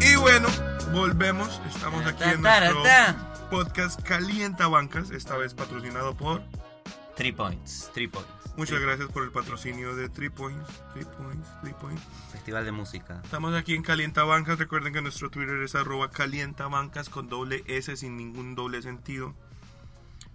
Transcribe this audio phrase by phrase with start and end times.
[0.00, 0.48] Y bueno,
[0.92, 1.60] volvemos.
[1.68, 2.82] Estamos aquí en nuestro
[3.50, 6.42] podcast Calienta Bancas, esta vez patrocinado por.
[7.16, 8.39] Three points, three points.
[8.60, 12.02] Muchas gracias por el patrocinio de Three Points, Three Points, Three Points.
[12.30, 13.20] Festival de música.
[13.24, 14.58] Estamos aquí en Calienta Bancas.
[14.58, 19.34] Recuerden que nuestro Twitter es arroba Calienta Bancas con doble S sin ningún doble sentido.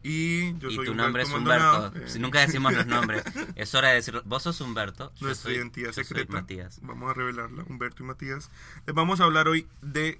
[0.01, 1.91] Y yo y soy tu Humberto nombre es Humberto.
[1.99, 3.23] eh, Si nunca decimos los nombres.
[3.55, 4.23] Es hora de decirlo.
[4.25, 5.11] Vos sos Humberto.
[5.17, 6.33] yo nuestra soy- identidad secreta.
[6.33, 6.79] Matías.
[6.81, 8.49] Vamos a revelarla, Humberto y Matías.
[8.87, 10.19] Les vamos a hablar hoy de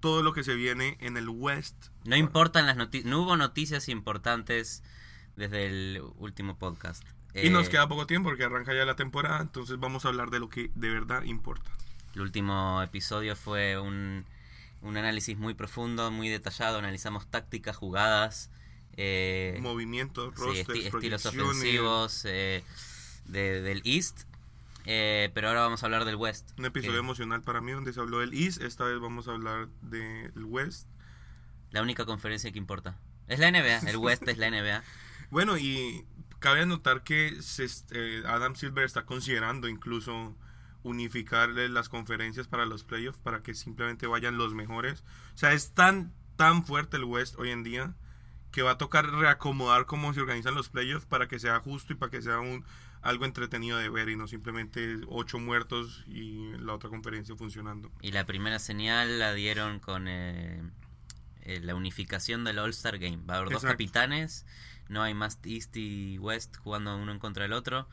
[0.00, 1.86] todo lo que se viene en el West.
[2.04, 3.10] No importan las noticias.
[3.10, 4.82] No hubo noticias importantes
[5.36, 7.02] desde el último podcast.
[7.42, 10.30] Y nos Eh, queda poco tiempo porque arranca ya la temporada, entonces vamos a hablar
[10.30, 11.70] de lo que de verdad importa.
[12.14, 14.24] El último episodio fue un,
[14.82, 16.78] un análisis muy profundo, muy detallado.
[16.78, 18.50] Analizamos tácticas, jugadas.
[18.96, 22.64] eh, Movimientos, sí, rosters, esti- estilos ofensivos eh,
[23.26, 24.22] de- del East.
[24.86, 26.50] Eh, pero ahora vamos a hablar del West.
[26.58, 29.32] Un episodio que emocional para mí donde se habló del East, esta vez vamos a
[29.32, 30.86] hablar del West.
[31.72, 32.96] La única conferencia que importa.
[33.28, 33.80] Es la NBA.
[33.90, 34.82] El West es la NBA.
[35.28, 36.06] Bueno, y
[36.38, 40.36] cabe anotar que se eh, Adam Silver está considerando incluso
[40.82, 45.02] unificar eh, las conferencias para los playoffs para que simplemente vayan los mejores.
[45.34, 47.94] O sea, es tan, tan fuerte el West hoy en día
[48.52, 51.96] que va a tocar reacomodar cómo se organizan los playoffs para que sea justo y
[51.96, 52.64] para que sea un
[53.02, 57.90] algo entretenido de ver y no simplemente ocho muertos y la otra conferencia funcionando.
[58.00, 60.62] Y la primera señal la dieron con eh,
[61.42, 63.18] eh, la unificación del All-Star Game.
[63.18, 63.74] Va a haber dos Exacto.
[63.74, 64.46] capitanes,
[64.88, 67.88] no hay más East y West jugando uno en contra del otro.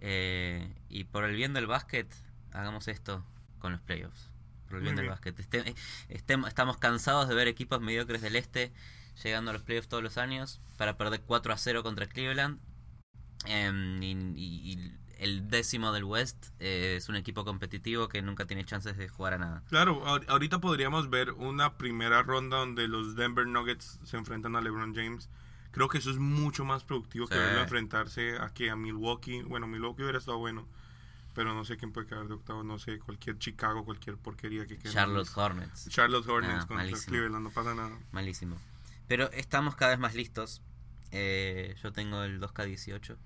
[0.00, 2.12] Eh, y por el bien del básquet,
[2.52, 3.24] hagamos esto
[3.58, 4.30] con los playoffs.
[4.68, 5.38] Por el bien del básquet.
[5.38, 5.74] Este- eh,
[6.08, 8.72] estamos cansados de ver equipos mediocres del este
[9.22, 12.58] llegando a los playoffs todos los años para perder 4 a 0 contra Cleveland.
[13.46, 18.46] Em, y, y- y el décimo del West eh, es un equipo competitivo que nunca
[18.46, 19.62] tiene chances de jugar a nada.
[19.68, 24.60] Claro, ahor- ahorita podríamos ver una primera ronda donde los Denver Nuggets se enfrentan a
[24.60, 25.28] LeBron James.
[25.74, 27.40] Creo que eso es mucho más productivo que Sí.
[27.40, 29.42] verlo enfrentarse a que a Milwaukee.
[29.42, 30.66] Bueno, Milwaukee hubiera estado bueno,
[31.34, 32.62] pero no sé quién puede quedar de octavo.
[32.62, 34.92] No sé, cualquier Chicago, cualquier porquería que quede.
[34.92, 35.88] Charlotte Hornets.
[35.88, 37.10] Charlotte Hornets contra malísimo.
[37.10, 37.98] Cleveland, no pasa nada.
[38.12, 38.56] Malísimo.
[39.08, 40.62] Pero estamos cada vez más listos.
[41.10, 43.16] Eh, yo tengo el 2K18.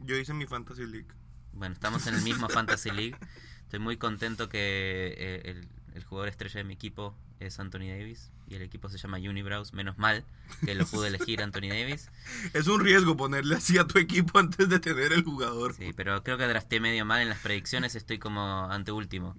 [0.00, 1.08] Yo hice mi Fantasy League.
[1.52, 3.16] Bueno, estamos en el mismo Fantasy League.
[3.62, 8.30] Estoy muy contento que eh, el, el jugador estrella de mi equipo es Anthony Davis.
[8.52, 9.72] Y el equipo se llama Unibrows.
[9.72, 10.24] Menos mal
[10.62, 12.10] que lo pude elegir Anthony Davis.
[12.52, 15.72] Es un riesgo ponerle así a tu equipo antes de tener el jugador.
[15.72, 17.94] Sí, pero creo que drafté medio mal en las predicciones.
[17.94, 19.36] Estoy como anteúltimo.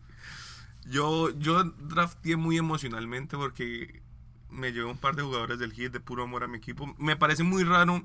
[0.88, 4.02] Yo, yo drafté muy emocionalmente porque
[4.50, 6.96] me llevé un par de jugadores del Heat de puro amor a mi equipo.
[6.98, 8.04] Me parece muy raro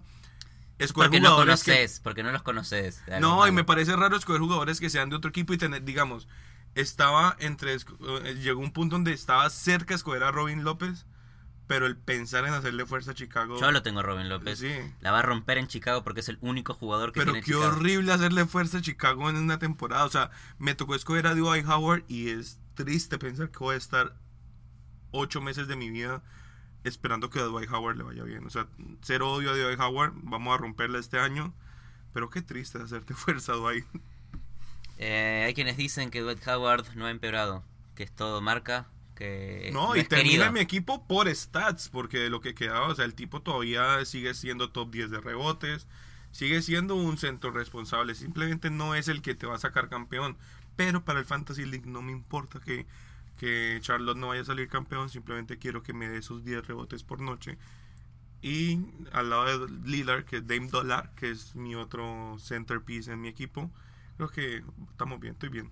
[0.78, 1.72] escoger Porque no jugadores que...
[1.72, 2.00] conoces.
[2.00, 3.02] Porque no los conoces.
[3.19, 6.28] No, y me parece raro escoger jugadores que sean de otro equipo y tener, digamos,
[6.80, 11.06] estaba entre, eh, llegó un punto donde estaba cerca de escoger a Robin López,
[11.66, 13.60] pero el pensar en hacerle fuerza a Chicago...
[13.60, 14.58] Yo lo tengo a Robin López.
[14.58, 14.72] Sí.
[15.00, 17.52] La va a romper en Chicago porque es el único jugador que Pero tiene qué
[17.52, 17.66] Chicago.
[17.76, 20.04] horrible hacerle fuerza a Chicago en una temporada.
[20.04, 23.78] O sea, me tocó escoger a Dwight Howard y es triste pensar que voy a
[23.78, 24.16] estar
[25.10, 26.22] ocho meses de mi vida
[26.84, 28.46] esperando que a Dwight Howard le vaya bien.
[28.46, 28.66] O sea,
[29.02, 30.12] cero odio a Dwight Howard.
[30.22, 31.52] Vamos a romperla este año.
[32.14, 33.84] Pero qué triste hacerte fuerza, Dwight.
[34.98, 37.64] Eh, hay quienes dicen que Dwight Howard no ha empeorado,
[37.94, 40.53] que es todo marca, que No, no y termina querido.
[40.53, 44.70] mi equipo por stats, porque lo que quedaba, o sea, el tipo todavía sigue siendo
[44.72, 45.87] top 10 de rebotes,
[46.32, 50.37] sigue siendo un centro responsable, simplemente no es el que te va a sacar campeón.
[50.76, 52.87] Pero para el Fantasy League no me importa que,
[53.37, 57.03] que Charlotte no vaya a salir campeón, simplemente quiero que me dé esos 10 rebotes
[57.04, 57.58] por noche.
[58.41, 58.81] Y
[59.12, 63.28] al lado de Lillard, que es Dame Dollar, que es mi otro centerpiece en mi
[63.28, 63.70] equipo,
[64.18, 65.70] creo que estamos bien, estoy bien.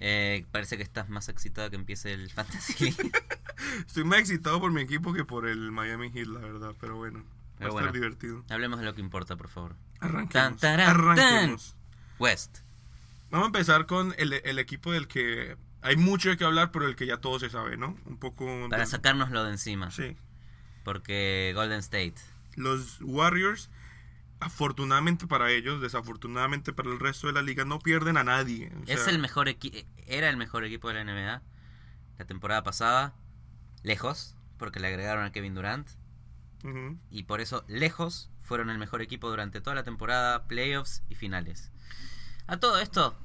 [0.00, 3.12] Eh, parece que estás más excitado que empiece el Fantasy League.
[3.86, 7.24] Estoy más excitado por mi equipo que por el Miami Heat, la verdad, pero bueno.
[7.58, 7.92] Pero va a estar bueno.
[7.92, 8.44] divertido.
[8.50, 9.76] Hablemos de lo que importa, por favor.
[10.00, 10.32] Arranquemos.
[10.32, 11.76] Tan, tarán, arranquemos.
[12.18, 12.58] West.
[13.30, 16.86] Vamos a empezar con el, el equipo del que hay mucho de qué hablar, pero
[16.88, 17.96] el que ya todo se sabe, ¿no?
[18.06, 18.66] Un poco...
[18.68, 19.90] Para de- sacárnoslo de encima.
[19.92, 20.16] Sí.
[20.84, 22.14] Porque Golden State.
[22.56, 23.70] Los Warriors,
[24.42, 28.72] afortunadamente para ellos, desafortunadamente para el resto de la liga, no pierden a nadie.
[28.74, 29.76] O es el mejor equipo.
[30.06, 31.42] Era el mejor equipo de la NBA.
[32.18, 33.14] La temporada pasada.
[33.82, 34.36] Lejos.
[34.58, 35.88] Porque le agregaron a Kevin Durant.
[37.10, 41.72] Y por eso, lejos, fueron el mejor equipo durante toda la temporada, playoffs y finales.
[42.46, 43.18] A todo esto,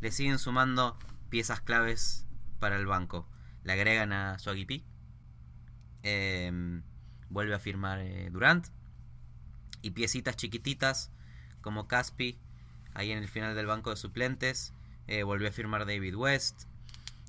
[0.00, 0.98] le siguen sumando
[1.28, 2.26] piezas claves
[2.58, 3.28] para el banco.
[3.62, 4.84] Le agregan a Swaggy P.
[6.02, 6.82] Em,
[7.28, 8.68] vuelve a firmar eh, Durant.
[9.86, 11.12] Y piecitas chiquititas
[11.60, 12.36] como Caspi,
[12.92, 14.72] ahí en el final del banco de suplentes.
[15.06, 16.64] Eh, volvió a firmar David West.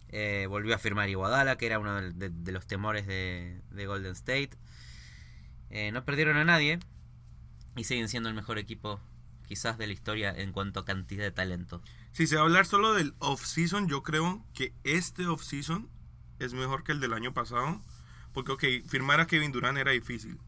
[0.10, 4.52] Eh, volvió a firmar Iguadala, que era uno de, los temores de, de Golden State.
[5.70, 6.80] Eh, no perdieron a nadie
[7.76, 9.00] y siguen siendo el mejor equipo
[9.48, 11.84] quizás de la historia en cuanto a cantidad de talento.
[12.12, 15.88] Si se va a hablar solo del off-season, yo creo que este off-season
[16.40, 17.80] es mejor que el del año pasado.
[18.34, 20.40] Porque, ok, firmar a Kevin Durant era difícil.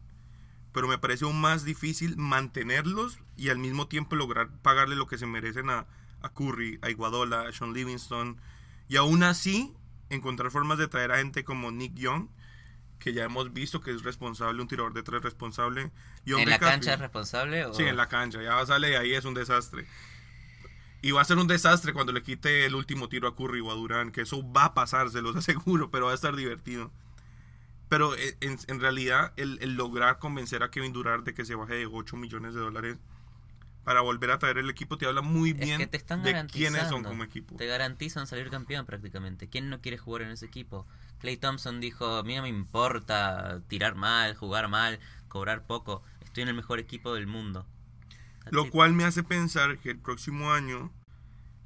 [0.72, 5.18] Pero me parece aún más difícil mantenerlos y al mismo tiempo lograr pagarle lo que
[5.18, 5.86] se merecen a,
[6.22, 8.40] a Curry, a Iguadola, a Sean Livingston.
[8.88, 9.74] Y aún así,
[10.10, 12.28] encontrar formas de traer a gente como Nick Young,
[12.98, 15.90] que ya hemos visto que es responsable, un tirador de tres responsable.
[16.24, 17.64] Y ¿En la cancha es responsable?
[17.64, 17.74] O...
[17.74, 18.42] Sí, en la cancha.
[18.42, 19.86] Ya sale de ahí, es un desastre.
[21.02, 23.70] Y va a ser un desastre cuando le quite el último tiro a Curry o
[23.70, 26.92] a Durán, que eso va a pasar, se los aseguro, pero va a estar divertido.
[27.90, 31.54] Pero eh, en, en realidad, el, el lograr convencer a Kevin Durant de que se
[31.54, 32.98] baje de 8 millones de dólares
[33.84, 36.46] para volver a traer el equipo te habla muy Es bien que te están de
[36.46, 37.56] quiénes son como equipo.
[37.56, 39.48] Te garantizan salir campeón prácticamente.
[39.48, 40.86] ¿Quién no quiere jugar en ese equipo?
[41.18, 46.02] Clay Thompson dijo, a mí no me importa tirar mal, jugar mal, cobrar poco.
[46.20, 47.66] Estoy en el mejor equipo del mundo.
[48.50, 50.92] Lo cual me hace pensar que el próximo año,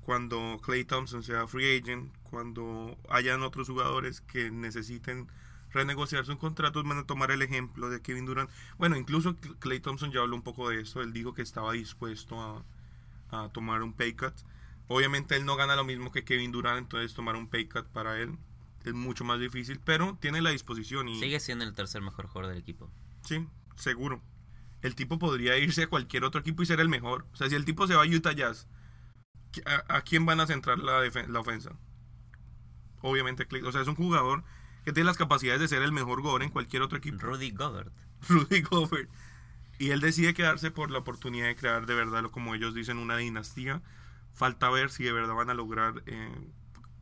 [0.00, 5.28] cuando Clay Thompson sea free agent, cuando hayan otros jugadores que necesiten
[5.74, 8.48] renegociar sus contratos, van a tomar el ejemplo de Kevin Durant.
[8.78, 11.02] Bueno, incluso Clay Thompson ya habló un poco de eso.
[11.02, 12.64] Él dijo que estaba dispuesto a,
[13.30, 14.34] a tomar un pay cut.
[14.88, 18.18] Obviamente él no gana lo mismo que Kevin Durant, entonces tomar un pay cut para
[18.20, 18.38] él
[18.84, 22.50] es mucho más difícil, pero tiene la disposición y Sigue siendo el tercer mejor jugador
[22.52, 22.90] del equipo.
[23.22, 24.22] Sí, seguro.
[24.82, 27.24] El tipo podría irse a cualquier otro equipo y ser el mejor.
[27.32, 28.68] O sea, si el tipo se va a Utah Jazz,
[29.64, 31.70] ¿a, a quién van a centrar la, la ofensa?
[33.00, 34.44] Obviamente, Clay- o sea, es un jugador
[34.84, 37.18] que tiene las capacidades de ser el mejor jugador en cualquier otro equipo.
[37.18, 37.92] Rudy Gobert.
[38.28, 39.10] Rudy Gobert.
[39.78, 43.16] Y él decide quedarse por la oportunidad de crear de verdad, como ellos dicen, una
[43.16, 43.82] dinastía.
[44.32, 46.48] Falta ver si de verdad van a lograr eh,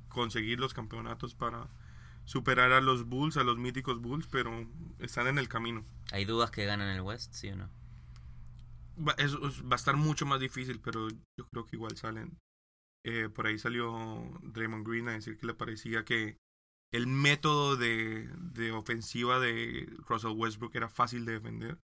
[0.09, 1.69] conseguir los campeonatos para
[2.25, 4.67] superar a los Bulls, a los míticos Bulls, pero
[5.01, 5.85] están en el camino.
[6.13, 7.69] ¿Hay dudas que ganan el West, sí o no?
[8.97, 12.39] Va, es- es- va a estar mucho más difícil, pero yo creo que igual salen.
[13.05, 16.37] Eh, por ahí salió Draymond Green a decir que le parecía que
[16.93, 21.79] el método de, de ofensiva de Russell Westbrook era fácil de defender.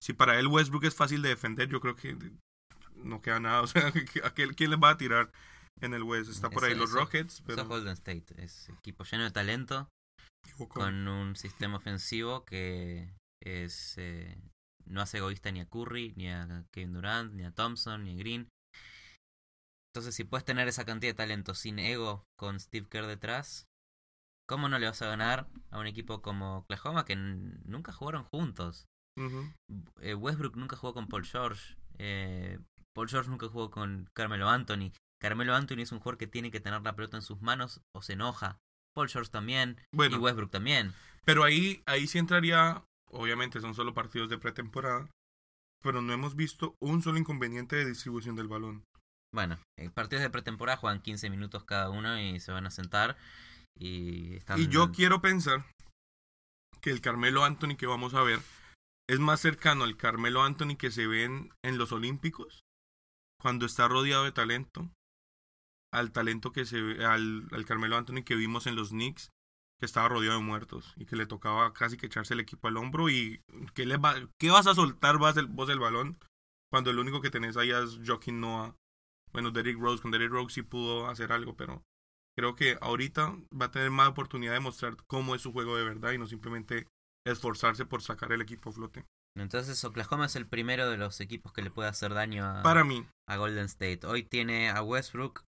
[0.00, 2.16] Si para él Westbrook es fácil de defender, yo creo que
[2.96, 3.60] no queda nada.
[3.62, 5.30] O sea, ¿a qué- quién le va a tirar
[5.80, 6.30] en el West?
[6.30, 8.24] Está por ahí Eso- los eso- Rockets, Eso pero es Golden State.
[8.42, 9.88] Es equipo lleno de talento.
[10.68, 14.36] con un sistema ofensivo que es eh,
[14.86, 18.16] no hace egoísta ni a Curry, ni a Kevin Durant, ni a Thompson, ni a
[18.16, 18.48] Green.
[19.94, 23.66] Entonces, si puedes tener esa cantidad de talento sin ego con Steve Kerr detrás,
[24.52, 28.86] ¿cómo no le vas a ganar a un equipo como Oklahoma que nunca jugaron juntos?
[30.02, 31.74] Eh, Westbrook nunca jugó con Paul George.
[31.98, 32.58] eh,
[32.94, 34.92] Paul George nunca jugó con Carmelo Anthony.
[35.18, 38.02] Carmelo Anthony es un jugador que tiene que tener la pelota en sus manos o
[38.02, 38.58] se enoja.
[38.94, 39.80] Paul George también.
[39.90, 40.92] Bueno, Y Westbrook también.
[41.24, 45.08] Pero ahí, ahí sí entraría, obviamente son solo partidos de pretemporada,
[45.82, 48.84] pero no hemos visto un solo inconveniente de distribución del balón.
[49.34, 53.16] Bueno, en partidos de pretemporada juegan 15 minutos cada uno y se van a sentar.
[53.78, 54.60] Y están.
[54.60, 55.64] Y yo quiero pensar
[56.80, 58.40] que el Carmelo Anthony que vamos a ver
[59.08, 62.64] es más cercano al Carmelo Anthony que se ven en los Olímpicos,
[63.40, 64.90] cuando está rodeado de talento,
[65.92, 69.30] al talento que se ve, al, al Carmelo Anthony que vimos en los Knicks,
[69.82, 72.76] que estaba rodeado de muertos y que le tocaba casi que echarse el equipo al
[72.76, 73.42] hombro y
[73.74, 76.18] ¿qué, le va, qué vas a soltar vas el, vos el balón
[76.70, 78.76] cuando el único que tenés ahí es Joaquín Noah.
[79.32, 81.82] Bueno, Derrick Rose, con Derrick Rose sí pudo hacer algo, pero
[82.36, 85.84] creo que ahorita va a tener más oportunidad de mostrar cómo es su juego de
[85.84, 86.86] verdad y no simplemente
[87.26, 89.04] esforzarse por sacar el equipo a flote.
[89.36, 92.84] Entonces, Oklahoma es el primero de los equipos que le puede hacer daño a, Para
[92.84, 94.00] mí, a Golden State.
[94.06, 95.44] Hoy tiene a Westbrook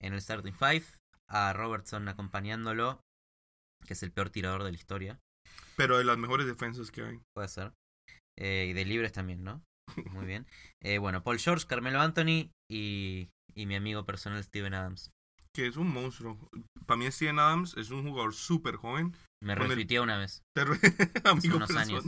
[0.00, 0.84] en el starting five,
[1.28, 3.00] a Robertson acompañándolo,
[3.84, 5.20] que es el peor tirador de la historia,
[5.76, 7.20] pero de las mejores defensas que hay.
[7.34, 7.72] puede ser.
[8.38, 9.62] Eh, y de libres también, ¿no?
[10.10, 10.46] Muy bien.
[10.82, 15.10] Eh, bueno, Paul George, Carmelo Anthony y, y mi amigo personal Steven Adams.
[15.54, 16.38] Que es un monstruo.
[16.86, 19.14] Para mí Steven Adams es un jugador súper joven.
[19.42, 20.42] Me el- retuiteé una vez.
[21.24, 22.04] Amigo unos años.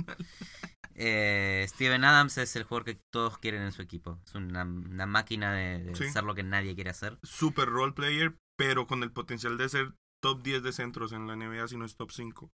[0.94, 4.18] Eh, Steven Adams es el jugador que todos quieren en su equipo.
[4.26, 6.04] Es una, una máquina de, de Sí.
[6.04, 7.18] hacer lo que nadie quiere hacer.
[7.22, 11.36] Super role player, pero con el potencial de ser top 10 de centros en la
[11.36, 12.50] NBA, si no es top 5.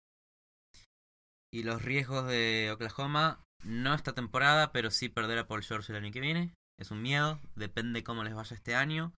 [1.54, 6.02] Y los riesgos de Oklahoma, no esta temporada, pero sí perder a Paul George el
[6.02, 6.52] año que viene.
[6.80, 9.12] Es un miedo, depende cómo les vaya este año.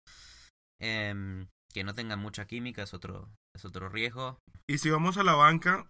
[0.81, 4.39] Em, que no tengan mucha química es otro, es otro riesgo.
[4.69, 5.89] Y si vamos a la banca,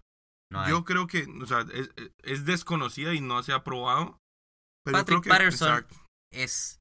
[0.50, 1.90] No yo creo que, o sea, es,
[2.22, 4.18] es desconocida y no se ha probado.
[4.84, 5.96] Pero Patrick que- Patterson exacto.
[6.32, 6.78] es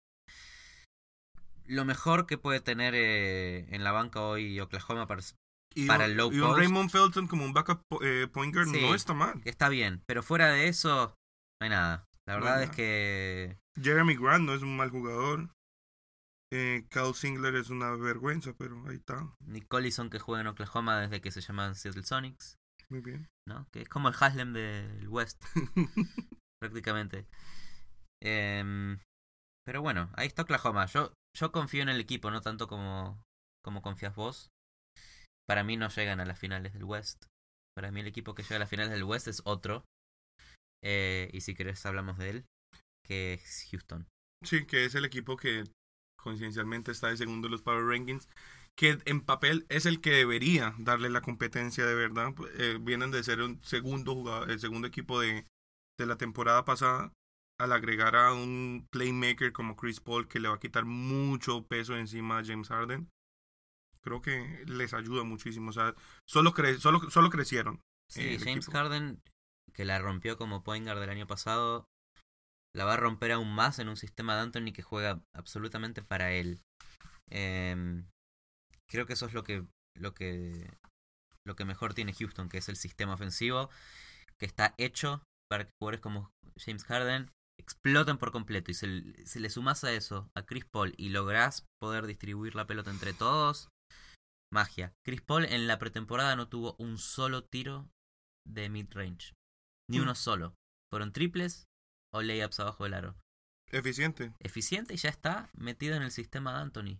[1.65, 5.21] lo mejor que puede tener eh, en la banca hoy Oklahoma para,
[5.75, 6.55] Y para un- el low y un.
[6.57, 8.81] Raymond Felton como un backup eh, point guard Sí.
[8.81, 9.41] no está mal.
[9.45, 11.15] está bien, pero fuera de eso
[11.61, 12.05] no hay nada.
[12.27, 12.75] La No verdad es nada.
[12.75, 15.49] que Jeremy Grant no es un mal jugador.
[16.55, 19.27] Eh, Kyle Singler es una vergüenza, pero ahí está.
[19.39, 23.27] Nick Collison que juega en Oklahoma desde que se llaman Seattle Sonics, Muy bien.
[23.47, 23.67] ¿no?
[23.71, 25.43] Que es como el Haslem del West,
[26.61, 27.25] prácticamente.
[28.21, 28.99] Em,
[29.65, 30.85] pero bueno, ahí está Oklahoma.
[30.85, 33.23] Yo, yo confío en el equipo, no tanto como,
[33.63, 34.51] como confías vos.
[35.47, 37.25] Para mí no llegan a las finales del West.
[37.75, 39.85] Para mí el equipo que llega a las finales del West es otro.
[40.83, 42.45] Eh, y si querés hablamos de él,
[43.03, 44.07] que es Houston.
[44.45, 45.63] Sí, que es el equipo que
[46.23, 48.27] conciencialmente está de segundo en los Power Rankings,
[48.75, 52.33] que en papel es el que debería darle la competencia de verdad.
[52.57, 55.45] Eh, vienen de ser un segundo jugador, el segundo equipo de,
[55.99, 57.11] de la temporada pasada,
[57.59, 61.95] al agregar a un playmaker como Chris Paul que le va a quitar mucho peso
[61.95, 63.09] encima a James Harden.
[64.01, 65.69] Creo que les ayuda muchísimo.
[65.69, 65.95] O sea,
[66.27, 67.81] solo, cre solo, solo crecieron.
[68.09, 68.71] Sí, el James equipo.
[68.71, 69.21] Harden,
[69.73, 71.85] que la rompió como point guard del año pasado,
[72.75, 76.31] la va a romper aún más en un sistema de Anthony que juega absolutamente para
[76.31, 76.61] él.
[77.29, 78.07] Em,
[78.89, 79.65] creo que eso es lo que,
[79.95, 80.69] lo que,
[81.45, 83.69] lo que mejor tiene Houston, que es el sistema ofensivo,
[84.39, 88.71] que está hecho para que jugadores como James Harden exploten por completo.
[88.71, 92.89] Y se le sumas a eso, a Chris Paul, y lográs poder distribuir la pelota
[92.89, 93.69] entre todos,
[94.51, 94.93] magia.
[95.05, 97.89] Chris Paul en la pretemporada no tuvo un solo tiro
[98.47, 99.33] de mid-range.
[99.89, 100.01] Ni Mm.
[100.03, 100.55] uno solo.
[100.91, 101.65] Fueron triples
[102.13, 103.15] o layups abajo del aro.
[103.71, 104.33] Eficiente.
[104.39, 106.99] Eficiente y ya está metido en el sistema de Anthony.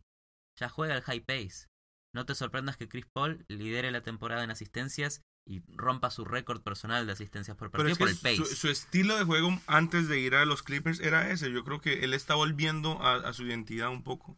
[0.59, 1.67] Ya juega el high pace.
[2.15, 6.61] No te sorprendas que Chris Paul lidere la temporada en asistencias y rompa su récord
[6.61, 8.55] personal de asistencias por Pero partido es que por el su, pace.
[8.55, 11.51] su estilo de juego antes de ir a los Clippers era ese.
[11.51, 14.37] Yo creo que él está volviendo a, a su identidad un poco.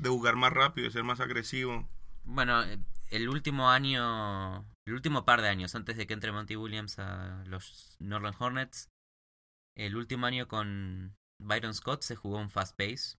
[0.00, 1.88] De jugar más rápido, de ser más agresivo.
[2.24, 2.62] Bueno,
[3.10, 7.42] el último año, el último par de años antes de que entre Monty Williams a
[7.46, 8.88] los Northern Hornets,
[9.76, 13.16] el último año con Byron Scott se jugó un fast pace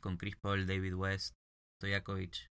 [0.00, 1.34] con Chris Paul, David West,
[1.80, 2.48] Stojakovic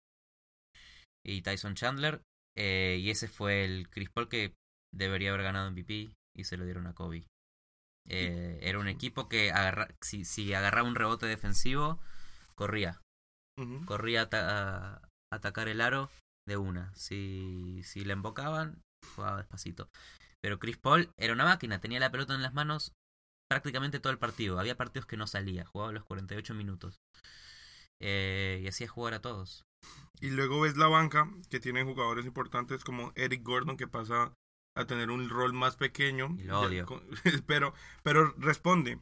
[1.26, 2.22] y Tyson Chandler.
[2.58, 4.54] eh, y ese fue el Chris Paul que
[4.94, 7.28] debería haber ganado MVP y se lo dieron a Kobe.
[8.10, 12.00] Eh, era un equipo que agarra, si, si agarraba un rebote defensivo,
[12.56, 13.02] corría
[13.86, 15.02] corría a
[15.32, 16.10] atacar el aro
[16.48, 16.94] de una.
[16.96, 18.82] Si, si le embocaban,
[19.16, 19.88] jugaba despacito.
[20.42, 22.94] Pero Chris Paul era una máquina, tenía la pelota en las manos
[23.52, 24.62] prácticamente todo el partido.
[24.62, 27.02] Había partidos que no salía, jugaba los 48 minutos.
[28.00, 29.66] Eh, y hacía jugar a todos.
[30.22, 34.32] Y luego ves la banca, que tiene jugadores importantes como Eric Gordon, que pasa
[34.78, 36.34] a tener un rol más pequeño.
[36.40, 36.86] Y lo odio.
[37.46, 39.00] pero, pero responde.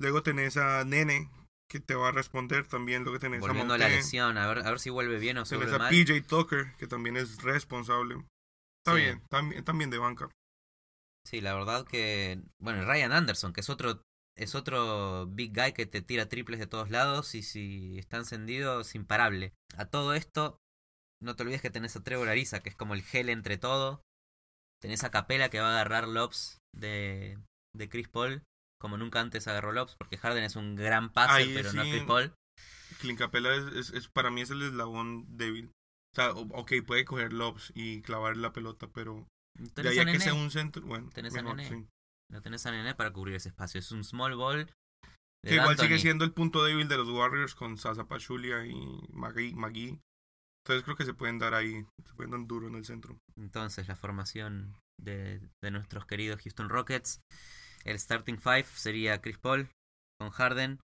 [0.00, 1.30] Luego tenés a Nene,
[1.70, 3.04] que te va a responder también.
[3.04, 5.56] Luego tenés Volviendo a la lesión, a ver, a ver si vuelve bien o se
[5.56, 5.90] tenés a mal.
[5.90, 8.16] PJ Tucker, que también es responsable.
[8.84, 9.02] Está Sí.
[9.02, 10.28] bien, también, también de banca.
[11.26, 12.42] Sí, la verdad que.
[12.60, 14.02] Bueno, Ryan Anderson, que es otro.
[14.36, 18.80] Es otro big guy que te tira triples de todos lados y si está encendido
[18.80, 19.54] es imparable.
[19.76, 20.58] A todo esto,
[21.22, 24.02] no te olvides que tenés a Trevor Ariza, que es como el gel entre todo.
[24.80, 27.38] Tenés a Capela que va a agarrar lobs de,
[27.76, 28.42] de Chris Paul,
[28.80, 31.90] como nunca antes agarró lobs, porque Harden es un gran Ahí pero no sí.
[31.90, 32.34] Chris Paul.
[33.00, 35.68] Clint Capela es, es- es- para mí es el eslabón débil.
[36.12, 39.26] O sea, ok, puede coger lobs y clavar la pelota, pero
[39.58, 41.68] de Tenés ahí a a que Nene, sea un centro, bueno, Tenés a mejor, Nene.
[41.82, 41.86] sí.
[42.32, 43.78] lo tenés a Nene para cubrir ese espacio.
[43.78, 44.66] Es un small ball.
[45.44, 48.74] de Que igual sigue siendo el punto débil de los Warriors con Sasa Pachulia y
[49.12, 49.54] Magui.
[49.54, 50.00] Magui.
[50.66, 53.18] Entonces creo que se pueden dar ahí, se pueden dar duro en el centro.
[53.36, 57.20] Entonces, la formación de, de nuestros queridos Houston Rockets.
[57.84, 59.68] El starting five sería Chris Paul
[60.18, 60.80] con Harden,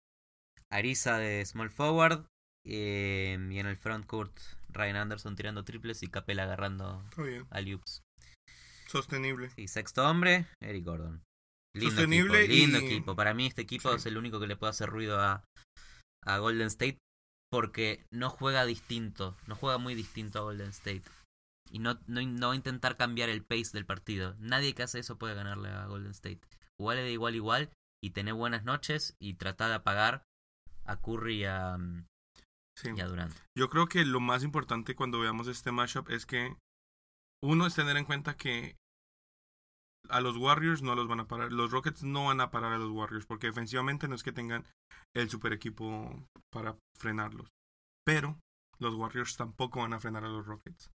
[0.71, 2.25] Ariza de small forward
[2.65, 4.35] eh, y en el front court
[4.69, 7.45] Ryan Anderson tirando triples y Capela agarrando bien.
[7.51, 8.01] alley-oops.
[8.87, 9.51] Sostenible.
[9.57, 11.23] Y sexto hombre, Eric Gordon.
[11.75, 13.15] Lindo Sostenible equipo, lindo y- equipo.
[13.15, 13.95] Para mí este equipo Sí.
[13.97, 15.43] es el único que le puede hacer ruido a,
[16.25, 16.97] a Golden State
[17.51, 21.03] porque no juega distinto, no juega muy distinto a Golden State.
[21.71, 24.35] Y no, no, no va a intentar cambiar el pace del partido.
[24.39, 26.39] Nadie que hace eso puede ganarle a Golden State.
[26.79, 27.69] Igual de igual igual
[28.03, 30.23] y tener buenas noches y tratar de apagar
[30.85, 32.05] a Curry y a, mm,
[32.77, 32.89] Sí.
[32.95, 33.35] y a Durant.
[33.57, 36.55] Yo creo que lo más importante cuando veamos este matchup es que
[37.43, 38.75] uno es tener en cuenta que
[40.09, 41.51] a los Warriors no los van a parar.
[41.51, 44.65] Los Rockets no van a parar a los Warriors porque defensivamente no es que tengan
[45.15, 47.49] el super equipo para frenarlos.
[48.05, 48.39] Pero
[48.79, 50.89] los Warriors tampoco van a frenar a los Rockets.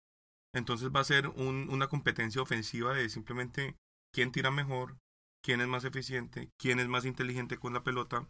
[0.54, 3.76] Entonces va a ser un- una competencia ofensiva de simplemente
[4.12, 4.98] quién tira mejor,
[5.42, 8.28] quién es más eficiente, quién es más inteligente con la pelota.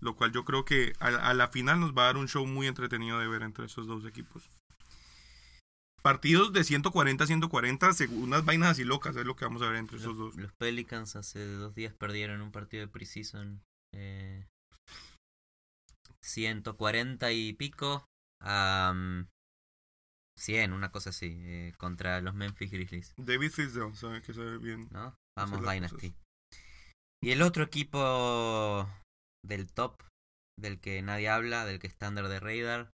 [0.00, 2.44] Lo cual yo creo que a, a la final nos va a dar un show
[2.46, 4.48] muy entretenido de ver entre esos dos equipos.
[6.02, 9.68] Partidos de 140 a 140, según unas vainas así locas, es lo que vamos a
[9.68, 10.34] ver entre esos dos.
[10.36, 13.62] los Pelicans hace dos días perdieron un partido de preseason.
[13.94, 14.46] Eh,
[16.24, 18.04] 140 y pico
[18.40, 19.28] a mm,
[20.38, 23.14] 100, una cosa así, eh, contra los Memphis Grizzlies.
[23.16, 24.88] David Fizdale, sabe que sabe bien.
[24.90, 25.14] ¿no?
[25.38, 26.14] Vamos Dynasty.
[27.22, 28.88] Y el otro equipo
[29.44, 30.02] del top,
[30.58, 32.90] del que nadie habla, del que está under de radar,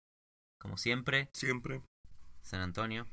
[0.61, 1.81] como siempre, Siempre.
[2.43, 3.07] San Antonio.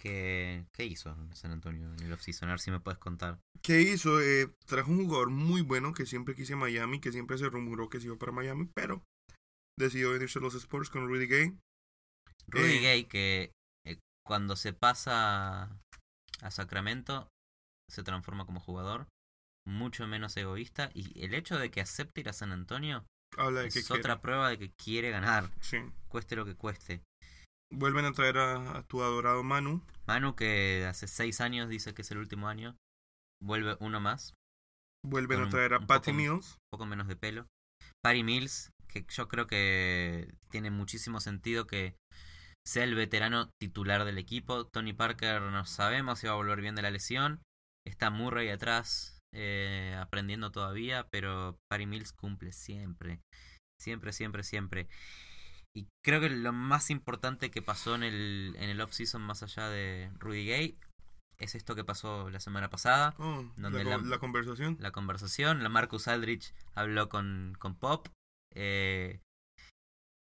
[0.00, 2.48] ¿Qué, qué hizo San Antonio en el offseason?
[2.48, 3.38] A ver si me puedes contar.
[3.62, 4.20] ¿Qué hizo?
[4.20, 8.00] Eh, trajo un jugador muy bueno que siempre quise Miami, que siempre se rumoró que
[8.00, 9.04] se iba para Miami, pero
[9.78, 11.56] decidió venirse a los Spurs con Rudy Gay.
[12.48, 12.80] Rudy Eh.
[12.80, 13.52] Gay, que
[13.86, 15.70] eh, cuando se pasa
[16.40, 17.28] a Sacramento,
[17.88, 19.06] se transforma como jugador,
[19.64, 20.90] mucho menos egoísta.
[20.94, 23.04] Y el hecho de que acepte ir a San Antonio
[23.38, 24.00] Habla de que es quiere.
[24.00, 25.78] otra prueba de que quiere ganar, Sí.
[26.08, 27.02] cueste lo que cueste.
[27.72, 29.82] Vuelven a traer a, a tu adorado Manu.
[30.06, 32.76] Manu, que hace seis años dice que es el último año,
[33.42, 34.34] vuelve uno más,
[35.04, 36.52] Vuelven a un- traer a Patty Mills.
[36.52, 37.46] un poco menos de pelo.
[38.04, 41.96] Patty Mills, que yo creo que tiene muchísimo sentido que
[42.66, 44.66] sea el veterano titular del equipo.
[44.66, 47.40] Tony Parker no sabemos si va a volver bien de la lesión.
[47.84, 53.20] Está Murray atrás eh, aprendiendo todavía, pero Patty Mills cumple siempre.
[53.80, 54.88] Siempre, siempre, siempre.
[55.74, 59.68] Y creo que lo más importante que pasó en el, en el off-season, más allá
[59.68, 60.78] de Rudy Gay,
[61.38, 64.76] es esto que pasó la semana pasada Oh, la, Donde la- la conversación.
[64.80, 65.62] la conversación.
[65.62, 68.08] La Marcus Aldrich habló con, con Pop.
[68.54, 69.20] Eh,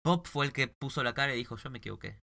[0.04, 2.18] Pop fue el que puso la cara y dijo, yo me equivoqué.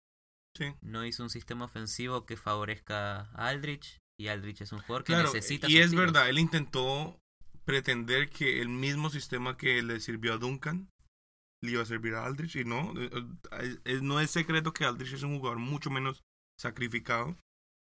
[0.56, 0.74] Sí.
[0.82, 3.98] No hizo un sistema ofensivo que favorezca a Aldrich.
[4.20, 6.06] Y Aldrich es un jugador que Claro, necesita y es tiros.
[6.06, 7.16] verdad, él intentó
[7.64, 10.88] pretender que el mismo sistema que le sirvió a Duncan
[11.60, 12.92] le iba a servir a Aldrich y no.
[13.00, 16.22] eh, eh, eh, no es secreto que Aldrich es un jugador mucho menos
[16.56, 17.36] sacrificado,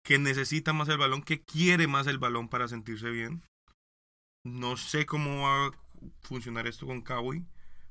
[0.05, 3.43] que necesita más el balón, que quiere más el balón para sentirse bien.
[4.45, 5.71] No sé cómo va a
[6.23, 7.45] funcionar esto con Kawhi,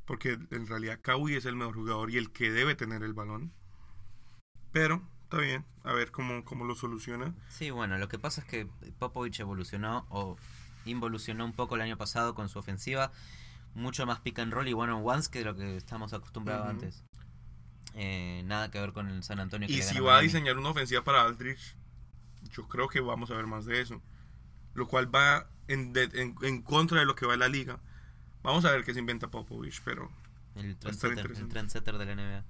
[0.06, 3.52] porque en realidad Kawhi es el mejor jugador y el que debe tener el balón.
[4.72, 7.34] Pero está bien, a ver cómo, cómo lo soluciona.
[7.50, 8.68] Sí, bueno, lo que pasa es que
[9.00, 10.38] Popovich evolucionó o
[10.86, 13.12] involucionó un poco el año pasado con su ofensiva.
[13.76, 17.04] Mucho más pick and roll y one on ones que lo que estamos acostumbrados antes.
[17.94, 19.68] Eh, nada que ver con el San Antonio.
[19.68, 21.76] que Y si va a diseñar una ofensiva para Aldrich,
[22.52, 24.02] yo creo que vamos a ver más de eso.
[24.74, 27.80] Lo cual va en, de- en, en contra de lo que va en la liga.
[28.44, 30.12] Vamos a ver qué se inventa Popovich, pero...
[30.56, 32.44] El trendsetter de la NBA.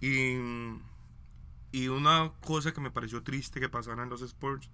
[0.00, 0.36] Y,
[1.72, 4.70] y una cosa que me pareció triste que pasara en los Sports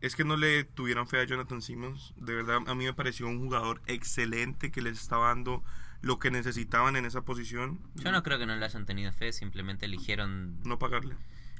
[0.00, 2.14] es que no le tuvieran fe a Jonathan Simmons.
[2.16, 5.64] De verdad, a mí me pareció un jugador excelente que les estaba dando
[6.00, 7.80] lo que necesitaban en esa posición.
[7.96, 11.16] Yo no creo que no le hayan tenido fe, simplemente eligieron No pagarle.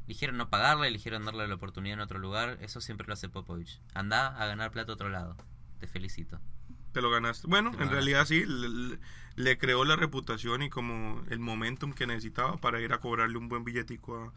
[0.07, 2.59] eligieron no pagarle, eligieron darle la oportunidad en otro lugar.
[2.61, 3.81] Eso siempre lo hace Popovich.
[3.95, 5.37] Anda a ganar plata a otro lado.
[5.81, 6.41] Te felicito.
[6.93, 7.49] Te lo ganaste.
[7.49, 8.45] Bueno, lo en realidad sí,
[9.37, 13.49] le, creó la reputación y como el momentum que necesitaba para ir a cobrarle un
[13.49, 14.33] buen billetico a...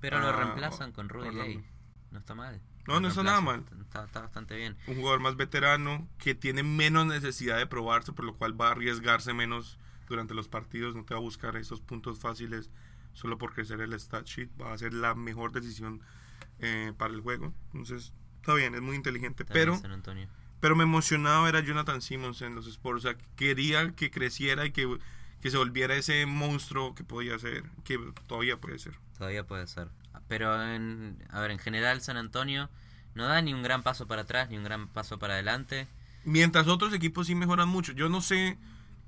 [0.00, 1.34] Pero lo reemplazan con Rudy.
[1.34, 1.64] Gay.
[2.10, 2.60] No está mal.
[2.88, 3.80] No, no está nada reemplazan.
[3.82, 4.76] Está, está bastante bien.
[4.86, 8.72] un jugador más veterano que tiene menos necesidad de probarse, por lo cual va a
[8.72, 12.70] arriesgarse menos durante los partidos, no te va a buscar esos puntos fáciles
[13.12, 16.00] solo por crecer el stat sheet, va a ser la mejor decisión
[16.60, 17.52] eh, para el juego.
[17.72, 20.28] Entonces, está bien, es muy inteligente, Está pero bien, San Antonio.
[20.60, 24.64] pero me emocionaba ver a Jonathan Simmons en los Sports, o sea, quería que creciera
[24.66, 24.98] y que,
[25.42, 28.94] que se volviera ese monstruo que podía ser, que todavía puede ser.
[29.18, 29.88] Todavía puede ser.
[30.28, 32.68] Pero, en, a ver, en general San Antonio
[33.14, 35.88] no da ni un gran paso para atrás ni un gran paso para adelante.
[36.24, 37.92] Mientras otros equipos sí mejoran mucho.
[37.92, 38.58] Yo no sé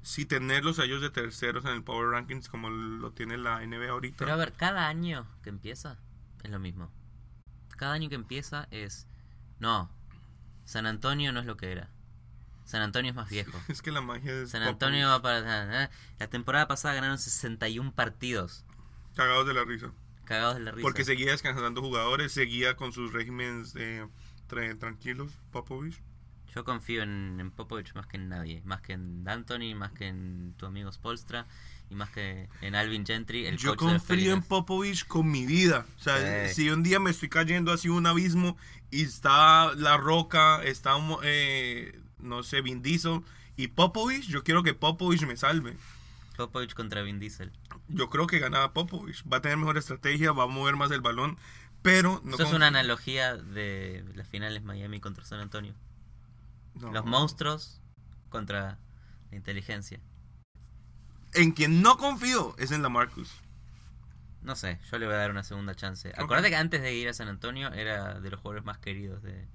[0.03, 3.91] si tenerlos a ellos de terceros en el Power Rankings como lo tiene la NBA
[3.91, 4.17] ahorita.
[4.19, 5.99] Pero a ver, cada año que empieza
[6.43, 6.91] es lo mismo.
[7.77, 9.07] Cada año que empieza es...
[9.59, 9.91] No,
[10.65, 11.91] San Antonio no es lo que era.
[12.65, 13.59] San Antonio es más viejo.
[13.69, 14.63] es que la magia es San.
[14.63, 15.85] Antonio va para...
[15.85, 18.65] eh, La temporada pasada ganaron 61 partidos.
[19.15, 19.93] cagados de la risa.
[20.31, 20.83] Cagados de la risa.
[20.83, 24.07] Porque seguía descansando jugadores, seguía con sus regímenes eh,
[24.49, 26.01] tra- tranquilos, Popovich.
[26.55, 28.63] Yo confío en, en Popovich más que en nadie.
[28.65, 31.47] Más que en D'Antoni, más que en tu amigo Spolstra.
[31.91, 34.43] Y más que en Alvin Gentry, el Yo coach confío en.
[34.43, 35.85] Popovich con mi vida.
[35.99, 36.55] O sea, Sí.
[36.63, 38.57] si un día me estoy cayendo así un abismo
[38.93, 40.93] y está La Roca, está,
[41.25, 43.23] eh, no sé, Vin Diesel
[43.57, 45.77] y Popovich, yo quiero que Popovich me salve.
[46.37, 47.51] Popovich contra Vin Diesel.
[47.93, 49.25] Yo creo que gana Popovich.
[49.31, 51.39] Va a tener mejor estrategia, va a mover más el balón,
[51.83, 55.75] pero no Eso es una analogía de las finales Miami contra San Antonio.
[56.75, 56.93] no.
[56.93, 57.81] Los monstruos
[58.29, 58.79] contra
[59.31, 60.01] la inteligencia.
[61.35, 63.31] En quien no confío es en la Marcus.
[64.43, 66.09] No sé, yo le voy a dar una segunda chance.
[66.11, 66.19] Ok.
[66.21, 69.47] Acordate que antes de ir a San Antonio era de los jugadores más queridos de,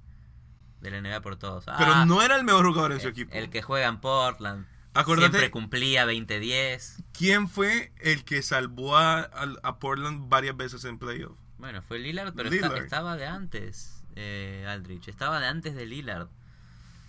[0.82, 1.66] de la NBA por todos.
[1.66, 3.34] Pero Ah, no era el mejor jugador en su el, equipo.
[3.34, 4.68] el que juega en Portland.
[4.96, 7.04] Acordate Siempre cumplía 20-10.
[7.14, 9.20] quién fue el que salvó a,
[9.64, 11.38] a- Portland varias veces en playoff.
[11.58, 15.08] Bueno, fue Lillard, pero estaba de antes, eh, Aldrich.
[15.08, 16.28] Estaba de antes de Lillard.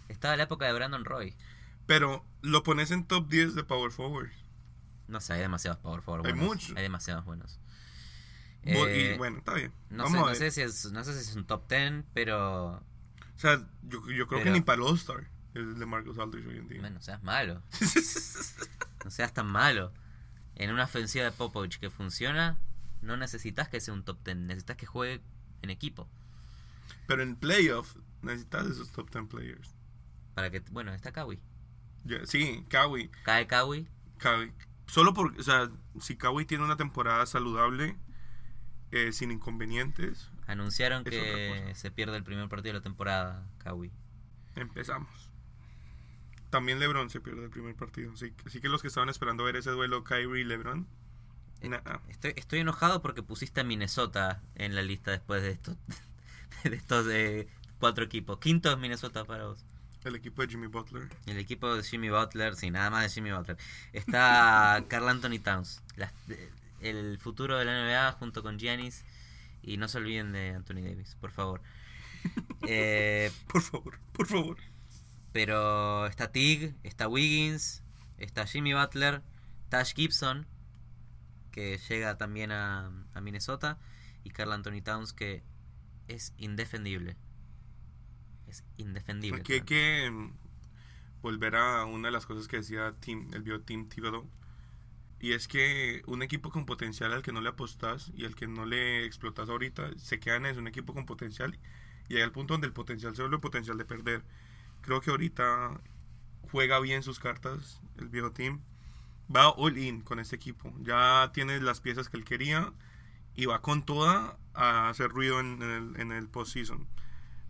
[0.09, 1.35] Estaba en la época de Brandon Roy.
[1.87, 4.31] Pero lo pones en top 10 de Power Forward.
[5.09, 6.77] No sé, hay demasiados power forward Hay muchos.
[6.77, 7.61] Hay demasiados buenos.
[8.65, 9.73] Bo- Eh, y bueno, está bien.
[9.91, 12.03] no, Vamos sé, a no, sé si es, no sé si es un top 10,
[12.13, 12.71] pero...
[12.73, 16.69] O sea, yo, yo creo que ni para All-Star el de Marcus Aldridge hoy en
[16.69, 16.81] día.
[16.81, 17.63] Bueno, no seas malo.
[19.05, 19.93] No seas tan malo.
[20.57, 22.59] En una ofensiva de Popovich que funciona,
[23.03, 24.37] no necesitas que sea un top 10.
[24.39, 25.21] Necesitas que juegue
[25.63, 26.09] en equipo.
[27.07, 29.75] Pero en playoff necesitas esos top 10 players.
[30.35, 30.61] Para que...
[30.73, 31.39] Bueno, está Kawhi.
[32.05, 33.09] Ya- sí, Kawhi.
[33.25, 33.87] Cae Kawhi.
[34.19, 34.53] Kawhi.
[34.89, 37.97] Solo porque, o sea, si Kawhi tiene una temporada saludable,
[38.91, 43.93] eh, sin inconvenientes, Anunciaron Es que se pierde el primer partido de la temporada, Kawhi.
[44.55, 45.26] empezamos.
[46.57, 48.13] También LeBron se pierde el primer partido.
[48.15, 50.87] Así, así que los que estaban esperando ver ese duelo Kyrie y LeBron,
[51.61, 51.81] Eh, nah.
[52.09, 55.77] Estoy, estoy enojado porque pusiste a Minnesota en la lista después de estos,
[56.65, 57.47] de estos eh,
[57.79, 58.39] cuatro equipos.
[58.39, 59.65] Quinto es Minnesota para vos.
[60.05, 61.09] el equipo de Jimmy Butler.
[61.27, 63.59] El equipo de Jimmy Butler, sí, nada más de Jimmy Butler.
[63.93, 65.83] Está Carl Anthony Towns.
[66.27, 69.05] De- el futuro de la NBA junto con Giannis.
[69.63, 71.61] Y no se olviden de Anthony Davis, por favor.
[72.69, 74.57] Eh, Por favor, por favor.
[75.37, 77.83] Pero está Tig, está Wiggins,
[78.17, 79.21] está Jimmy Butler,
[79.69, 80.47] Tash Gibson,
[81.53, 83.79] que llega también a, a Minnesota,
[84.25, 85.43] y Carl Anthony Towns, que
[86.09, 87.19] es indefendible.
[88.47, 89.41] Es indefendible.
[89.43, 90.33] Aquí hay que mm,
[91.21, 94.27] volver a una de las cosas que decía Tim, el bio Team Thibodeau.
[95.21, 98.47] Y es que un equipo con potencial al que no le apostas y al que
[98.47, 101.59] no le explotas ahorita, se queda en eso, un equipo con potencial.
[102.09, 104.25] Y hay al punto donde el potencial se vuelve potencial de perder.
[104.87, 105.81] Creo que ahorita
[106.53, 108.61] juega bien sus cartas el viejo team.
[109.35, 110.73] Va all in con este equipo.
[110.81, 112.73] Ya tiene las piezas que él quería
[113.35, 116.87] y va con toda a hacer ruido en, el, en el postseason.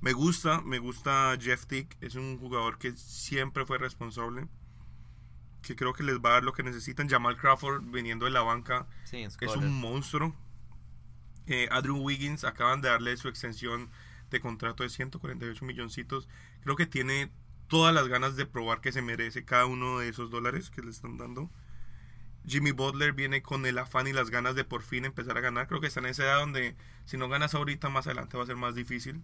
[0.01, 1.95] Me gusta, me gusta Jeff Tick.
[2.01, 4.49] Es un jugador que siempre fue responsable.
[5.61, 7.07] Que creo que les va a dar lo que necesitan.
[7.07, 10.35] Jamal Crawford viniendo de la banca Sí, es un monstruo.
[11.47, 13.91] Eh, Andrew Wiggins acaban de darle su extensión
[14.31, 16.29] de contrato de 148 milloncitos.
[16.63, 17.31] Creo que tiene
[17.69, 20.91] todas las ganas de probar que se merece cada uno de esos dólares que le
[20.91, 21.51] están dando.
[22.47, 25.67] Jimmy Butler viene con el afán y las ganas de por fin empezar a ganar.
[25.67, 28.47] Creo que está en esa edad donde si no ganas ahorita, más adelante va a
[28.47, 29.23] ser más difícil.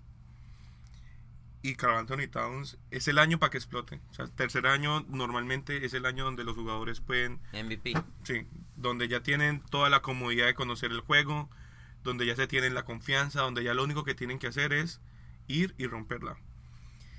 [1.65, 4.01] Y Carl Anthony Towns es el año para que explote.
[4.11, 7.95] O sea, el tercer año normalmente es el año donde los jugadores pueden MVP.
[8.25, 11.49] Sí, donde ya tienen toda la comodidad de conocer el juego,
[12.03, 15.01] donde ya se tienen la confianza, donde ya lo único que tienen que hacer es
[15.49, 16.37] ir y romperla.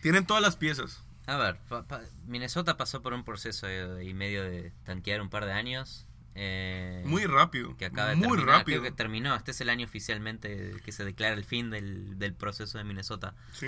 [0.01, 1.01] Tienen todas las piezas.
[1.25, 3.67] A ver, pa- pa- Minnesota pasó por un proceso
[4.01, 6.05] y medio de tanquear un par de años.
[6.35, 7.77] eh, Muy rápido.
[7.77, 8.57] que acaba de muy terminar.
[8.59, 8.81] rápido.
[8.81, 9.35] Creo que terminó.
[9.35, 13.35] Este es el año oficialmente que se declara el fin del, del proceso de Minnesota.
[13.53, 13.67] Sí.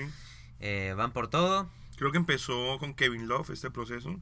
[0.59, 1.69] Eh, van por todo.
[1.97, 4.19] Creo que empezó con Kevin Love este proceso.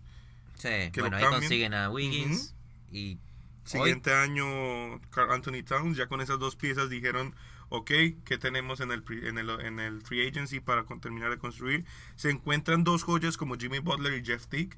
[0.56, 2.54] Sí, Que bueno, ahí consiguen a Wiggins.
[2.92, 3.18] Y
[3.64, 7.34] Siguiente año, Carl Anthony Towns, ya con esas dos piezas dijeron,
[7.70, 7.92] ok,
[8.26, 11.86] ¿qué tenemos en el, en el, en el free agency para con- terminar de construir?
[12.16, 14.78] Se encuentran dos joyas como Jimmy Butler y Jeff Tick,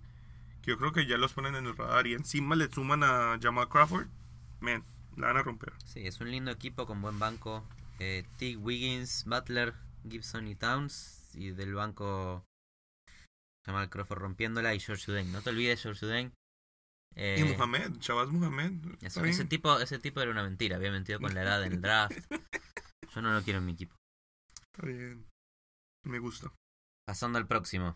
[0.62, 3.38] que yo creo que ya los ponen en el radar y encima le suman a
[3.42, 4.08] Jamal Crawford.
[4.62, 4.84] Man,
[5.18, 5.74] la van a romper.
[5.86, 7.68] sí, es un lindo equipo con buen banco.
[8.00, 9.74] Eh, Tig, Wiggins, Butler,
[10.10, 11.32] Gibson y Towns.
[11.34, 12.46] Y del banco
[13.66, 15.32] Jamal Crawford rompiéndola y George Uden.
[15.32, 16.32] No te olvides George Uden.
[17.16, 18.74] Eh, y Mohamed, Chavaz Mohamed.
[19.02, 21.82] Eso- ese, tipo, ese tipo era una mentira, había mentido con la edad en el
[21.82, 22.12] draft.
[23.16, 23.96] Yo no lo quiero en mi equipo.
[24.74, 25.26] Está bien.
[26.06, 26.52] Me gusta.
[27.08, 27.96] Pasando al próximo,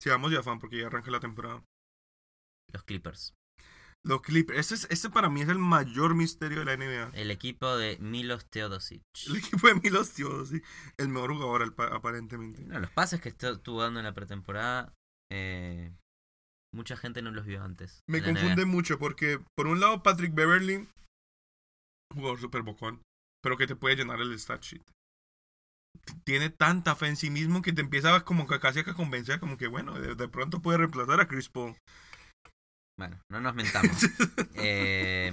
[0.00, 1.64] Sigamos ya, fan, porque ya arranca la temporada.
[2.72, 3.32] los Clippers.
[4.04, 4.58] Los Clippers.
[4.58, 7.10] Este, es- este para mí es el mayor misterio de la NBA.
[7.14, 9.02] El equipo de Milos Teodosic.
[9.26, 10.64] El equipo de Milos Teodosic,
[10.98, 12.62] el mejor jugador aparentemente.
[12.62, 14.92] No, los pases que estu- estuvo dando en la pretemporada,
[15.32, 15.92] eh,
[16.76, 18.02] mucha gente no los vio antes.
[18.06, 20.86] Me confunde mucho porque, por un lado, Patrick Beverly,
[22.14, 23.02] jugador super bocón,
[23.42, 24.82] pero que te puede llenar el stat sheet.
[26.24, 29.56] Tiene tanta fe en sí mismo que te empieza como que casi a convencer, como
[29.56, 31.76] que bueno, de, de pronto puede reemplazar a Chris Paul.
[32.98, 33.90] Bueno, no nos mentamos.
[34.54, 35.32] eh,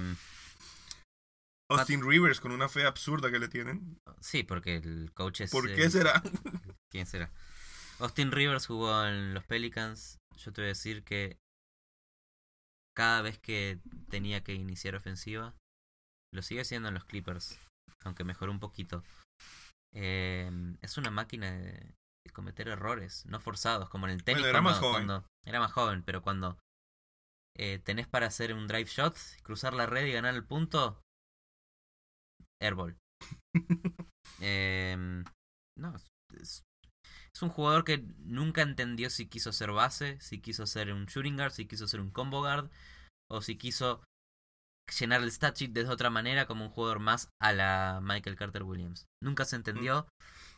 [1.70, 3.98] Austin Rivers con una fe absurda que le tienen.
[4.20, 5.50] sí, porque el coach es...
[5.50, 6.22] ¿Por qué será?
[6.90, 7.30] ¿Quién será?
[7.98, 10.18] Austin Rivers jugó en los Pelicans.
[10.36, 11.38] Yo te voy a decir que
[12.96, 15.54] cada vez que tenía que iniciar ofensiva,
[16.32, 17.58] lo sigue haciendo en los Clippers,
[18.04, 19.02] aunque mejoró un poquito.
[19.94, 20.50] Eh,
[20.82, 21.72] es una máquina de,
[22.26, 24.42] de cometer errores, no forzados, como en el tenis.
[24.42, 25.06] Bueno, era más cuando- joven.
[25.06, 26.58] cuando- era más joven, pero cuando
[27.56, 31.00] eh, tenés para hacer un drive shot, cruzar la red y ganar el punto,
[32.60, 32.96] airball.
[34.40, 35.22] Em,
[35.78, 35.94] no,
[36.40, 36.62] es,
[37.34, 41.36] es- un jugador que nunca entendió si quiso ser base, si quiso ser un shooting
[41.36, 42.70] guard, si quiso ser un combo guard,
[43.30, 44.02] o si quiso
[44.98, 48.62] llenar el stat sheet de otra manera como un jugador más a la Michael Carter
[48.62, 49.06] Williams.
[49.22, 50.06] Nunca se entendió.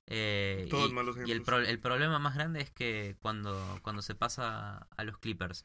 [0.09, 4.03] eh, Todos y, malos y el, pro- el problema más grande es que cuando, cuando
[4.03, 5.65] se pasa a los Clippers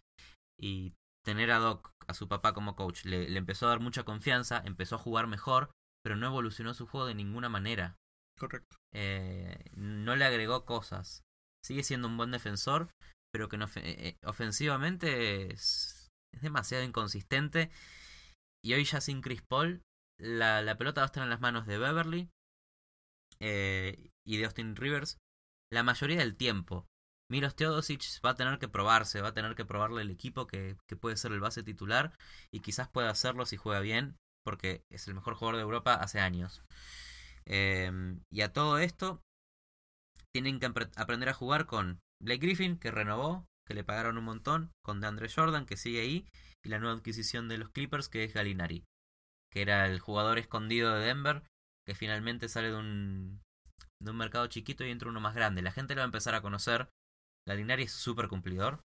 [0.59, 0.93] y
[1.23, 4.61] tener a Doc, a su papá como coach, le, le empezó a dar mucha confianza,
[4.65, 5.69] empezó a jugar mejor,
[6.03, 7.95] pero no evolucionó su juego de ninguna manera.
[8.41, 8.77] Correcto.
[8.91, 11.23] Eh, no le agregó cosas.
[11.63, 12.89] Sigue siendo un buen defensor,
[13.31, 16.09] pero que no eh, eh, ofensivamente es,
[16.41, 17.69] demasiado inconsistente.
[18.63, 19.83] Y hoy ya sin Chris Paul,
[20.19, 22.29] la, la pelota va a estar en las manos de Beverly
[23.39, 25.17] y de Austin Rivers
[25.71, 26.87] la mayoría del tiempo.
[27.29, 30.77] Milos Teodosic va a tener que probarse, va a tener que probarle el equipo que,
[30.87, 32.17] que puede ser el base titular
[32.51, 36.19] y quizás pueda hacerlo si juega bien, porque es el mejor jugador de Europa hace
[36.19, 36.63] años.
[37.45, 37.91] Eh,
[38.31, 39.21] y a todo esto,
[40.33, 44.23] tienen que apre- aprender a jugar con Blake Griffin, que renovó, que le pagaron un
[44.23, 46.25] montón, con DeAndre Jordan, que sigue ahí,
[46.63, 48.85] y la nueva adquisición de los Clippers, que es Galinari,
[49.51, 51.43] que era el jugador escondido de Denver,
[51.85, 53.41] que finalmente sale de un,
[54.01, 55.61] de un mercado chiquito y entra uno más grande.
[55.61, 56.89] La gente lo va a empezar a conocer.
[57.47, 58.83] Galinari es súper cumplidor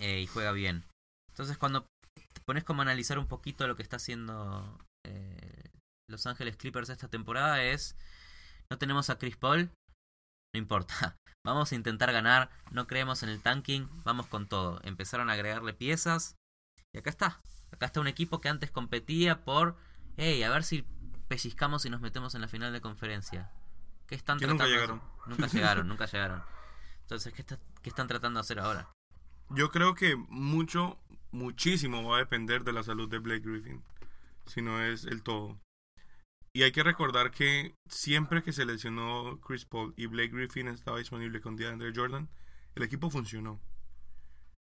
[0.00, 0.84] eh, y juega bien.
[1.30, 1.86] Entonces, cuando
[2.32, 5.65] te pones como a analizar un poquito lo que está haciendo eh,
[6.08, 7.96] Los Ángeles Clippers esta temporada, es:
[8.70, 9.70] no tenemos a Chris Paul,
[10.54, 11.16] no importa.
[11.44, 14.80] Vamos a intentar ganar, no creemos en el tanking, vamos con todo.
[14.82, 16.34] Empezaron a agregarle piezas
[16.92, 17.40] y acá está.
[17.70, 19.76] Acá está un equipo que antes competía por,
[20.16, 20.84] hey, a ver si
[21.28, 23.52] pellizcamos y nos metemos en la final de conferencia.
[24.08, 25.02] ¿Qué están Que nunca tratando de llegaron.
[25.26, 26.42] Nunca llegaron, nunca llegaron.
[27.02, 28.90] Entonces, ¿qué, está- ¿qué están tratando de hacer ahora?
[29.50, 30.98] Yo creo que mucho,
[31.30, 33.84] muchísimo va a depender de la salud de Blake Griffin.
[34.46, 35.60] Si no es el todo.
[36.56, 40.96] Y hay que recordar que siempre que se lesionó Chris Paul y Blake Griffin estaba
[40.96, 42.30] disponible con DeAndre Jordan,
[42.74, 43.60] el equipo funcionó.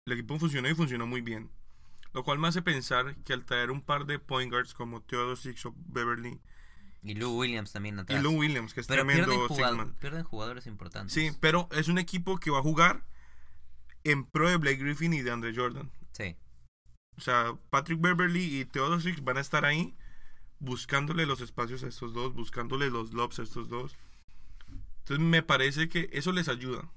[0.07, 1.51] El equipo funcionó y funcionó muy bien.
[2.13, 5.67] Lo cual me hace pensar que al traer un par de point guards como Theodosic
[5.67, 6.41] o Beverly
[7.03, 8.21] Y Lou Williams también atrás.
[8.21, 9.99] y Lou Williams, que es Pero tremendo pierden, jugado- Sigma.
[9.99, 11.13] pierden jugadores importantes.
[11.13, 13.05] Sí, pero es un equipo que va a jugar
[14.05, 15.91] en pro de Blake Griffin y de Andre Jordan.
[16.13, 16.37] Sí.
[17.17, 19.97] O sea, Patrick Beverly y Theodosic van a estar ahí
[20.61, 23.97] buscándole los espacios a estos dos, buscándole los lobs a estos dos.
[25.01, 26.89] Entonces me parece que eso les ayuda.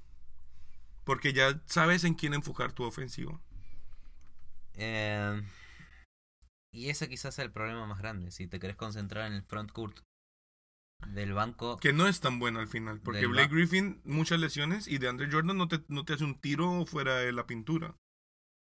[1.02, 3.40] Porque ya sabes en quién enfocar tu ofensiva.
[4.74, 5.42] Eh,
[6.72, 8.30] y ese quizás sea el problema más grande.
[8.30, 9.98] Si te querés concentrar en el front court
[11.08, 11.76] del banco.
[11.78, 13.00] Que no es tan bueno al final.
[13.00, 14.88] Porque Blake Griffin, muchas lesiones.
[14.88, 17.96] Y de Andre Jordan no te, no te hace un tiro fuera de la pintura.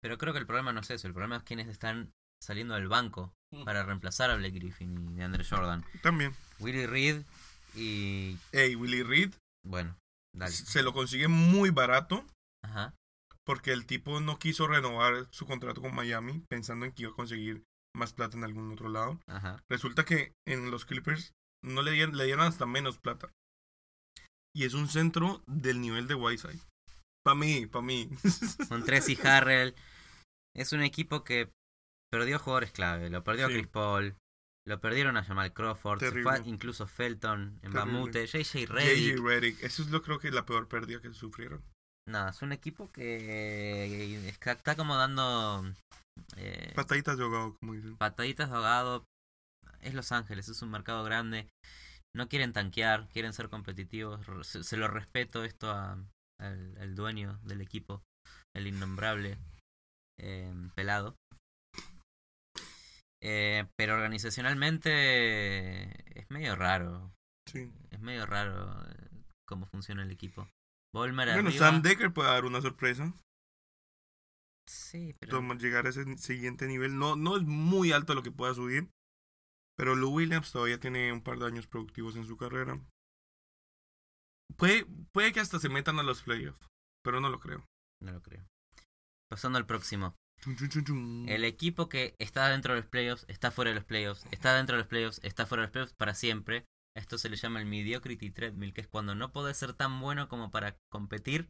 [0.02, 1.08] Pero creo que el problema no es eso.
[1.08, 3.64] El problema es quienes están saliendo del banco Mm.
[3.64, 5.86] para reemplazar a Blake Griffin y de Andre Jordan.
[6.04, 6.36] También.
[6.60, 7.22] Willie Reed
[7.76, 8.38] y.
[8.52, 9.34] Hey, Willie Reed
[9.66, 9.98] Bueno,
[10.36, 10.52] dale.
[10.52, 12.26] se lo consigue muy barato.
[12.64, 12.94] Ajá.
[13.46, 17.16] Porque el tipo no quiso renovar su contrato con Miami pensando en que iba a
[17.16, 17.64] conseguir
[17.96, 19.18] más plata en algún otro lado.
[19.28, 19.64] Ajá.
[19.70, 21.32] Resulta que en los Clippers
[21.64, 23.32] no le dieron, le dieron hasta menos plata.
[24.54, 26.60] Y es un centro del nivel de Whiteside.
[27.24, 28.10] Para mí, para mí.
[28.68, 29.74] Con Tracy Harrell.
[30.56, 31.50] Es un equipo que
[32.12, 33.10] perdió jugadores clave.
[33.10, 33.50] Lo perdió a.
[33.50, 34.16] Chris Paul.
[34.68, 36.00] Lo perdieron a Jamal Crawford.
[36.00, 37.72] Se fue incluso Felton en.
[37.74, 38.28] Bamute.
[38.28, 39.20] JJ JJ Redick.
[39.20, 39.64] Redick.
[39.64, 41.64] Eso es lo creo que la peor pérdida que sufrieron.
[42.10, 45.66] No, es un equipo que está, está como dando
[46.38, 47.98] eh, Pataditas de ahogado, como dicen.
[47.98, 49.04] pataditas de ahogado.
[49.82, 51.48] Es Los Ángeles, es un mercado grande.
[52.16, 54.26] No quieren tanquear, quieren ser competitivos.
[54.48, 55.98] Se, se lo respeto esto a-
[56.40, 58.02] al, al dueño del equipo,
[58.56, 59.38] el innombrable
[60.20, 61.16] eh, pelado.
[63.22, 67.14] Eh, pero organizacionalmente es medio raro.
[67.48, 67.72] Sí.
[67.92, 70.50] Es medio raro eh, cómo funciona el equipo.
[70.94, 71.66] Volmer Bueno, arriba.
[71.66, 73.14] Sam Decker puede dar una sorpresa.
[74.68, 76.98] Sí, pero Llegar a ese siguiente nivel.
[76.98, 78.90] No, no es muy alto lo que pueda subir.
[79.78, 82.82] Pero Lou Williams todavía tiene un par de años productivos en su carrera.
[84.58, 86.68] Puede, puede que hasta se metan a los playoffs.
[87.04, 87.64] Pero no lo creo.
[88.02, 88.46] no lo creo.
[89.30, 90.16] Pasando al próximo.
[90.46, 94.76] El equipo que está dentro de los playoffs, está fuera de los playoffs, está dentro
[94.76, 96.66] de los playoffs, está fuera de los playoffs para siempre.
[96.96, 100.30] Esto se le llama el mediocrity treadmill, que es cuando no podés ser tan bueno
[100.30, 101.50] como para competir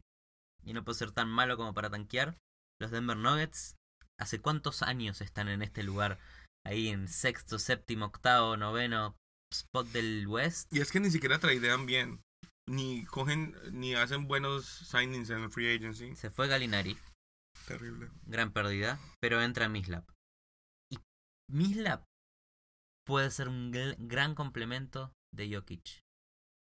[0.64, 2.36] y no podés ser tan malo como para tanquear.
[2.80, 3.76] Los Denver Nuggets,
[4.18, 6.18] ¿hace cuántos años están en este lugar?
[6.66, 9.16] Ahí en sexto, séptimo, octavo, noveno
[9.52, 10.72] spot del West.
[10.72, 12.20] Y es que ni siquiera traidean bien.
[12.66, 16.14] Ni cogen, ni hacen buenos signings en el free agency.
[16.16, 16.98] Se fue Galinari,
[17.66, 18.08] Terrible.
[18.26, 20.08] gran pérdida, pero entra Mislap.
[20.92, 20.98] Y
[21.50, 22.04] Mislap
[23.06, 26.00] puede ser un gran complemento de Jokic.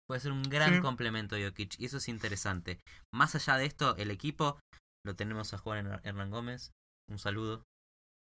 [0.09, 0.81] Puede ser un gran Sí.
[0.81, 1.79] complemento de Jokic.
[1.79, 2.81] Y eso es interesante.
[3.13, 4.59] Más allá de esto, el equipo
[5.05, 6.73] lo tenemos a Juan Her- Hernán Gómez.
[7.11, 7.63] Un saludo,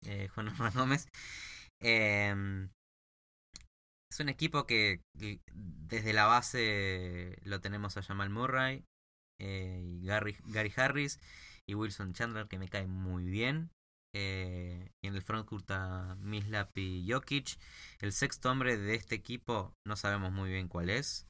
[0.04, 1.06] eh, Juan Hernán Gómez.
[1.80, 2.70] Em,
[4.10, 8.84] es un equipo que que desde la base lo tenemos a Jamal Murray,
[9.40, 11.18] eh, y Gary, Gary Harris
[11.68, 13.70] y Wilson Chandler, que me cae muy bien.
[14.16, 17.58] Eh, y en el frontcourt a Mislap y Jokic.
[18.00, 21.26] El sexto hombre de este equipo no sabemos muy bien cuál es.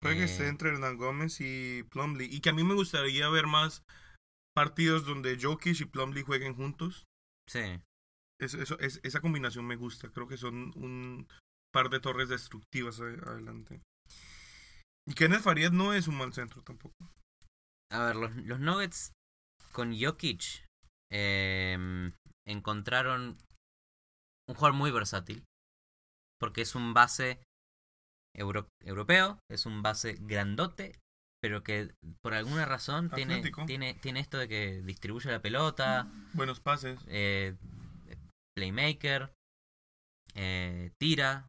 [0.00, 2.26] Puede que Eh, esté entre Hernán Gómez y Plumlee.
[2.32, 3.82] Y que a mí me gustaría ver más
[4.56, 7.04] partidos donde Jokic y Plumlee jueguen juntos.
[7.48, 7.80] Sí,
[8.40, 10.08] Es- eso, es- esa combinación me gusta.
[10.10, 11.28] Creo que son un
[11.72, 13.80] par de torres destructivas a- adelante.
[15.06, 16.94] Y Kenneth Farid no es un mal centro tampoco.
[17.92, 19.12] A ver, los, los Nuggets
[19.72, 20.66] con Jokic
[21.10, 22.12] em,
[22.46, 23.38] encontraron
[24.48, 25.44] un jugador muy versátil.
[26.38, 27.40] Porque es un base
[28.36, 30.98] euro- europeo, es un base grandote,
[31.40, 36.60] pero que por alguna razón tiene, tiene, tiene esto de que distribuye la pelota, Buenos
[36.60, 36.98] pases.
[37.06, 37.56] eh,
[38.56, 39.32] playmaker,
[40.34, 41.46] eh, tira.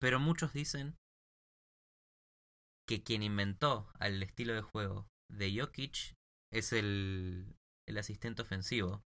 [0.00, 0.94] Pero muchos dicen
[2.86, 6.14] que quien inventó al estilo de juego de Jokic
[6.52, 7.56] es el,
[7.88, 9.02] el asistente ofensivo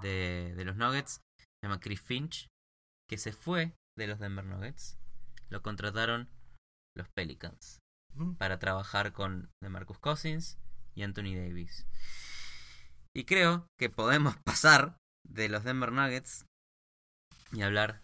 [0.00, 2.48] de, de los Nuggets, se llama Chris Finch,
[3.08, 4.98] que se fue de los Denver Nuggets.
[5.48, 6.28] Lo contrataron
[6.96, 7.78] los Pelicans
[8.14, 8.36] Ujú.
[8.36, 10.58] para trabajar con DeMarcus Cousins
[10.94, 11.86] y Anthony Davis.
[13.14, 14.96] Y creo que podemos pasar
[15.28, 16.46] de los Denver Nuggets
[17.52, 18.02] y hablar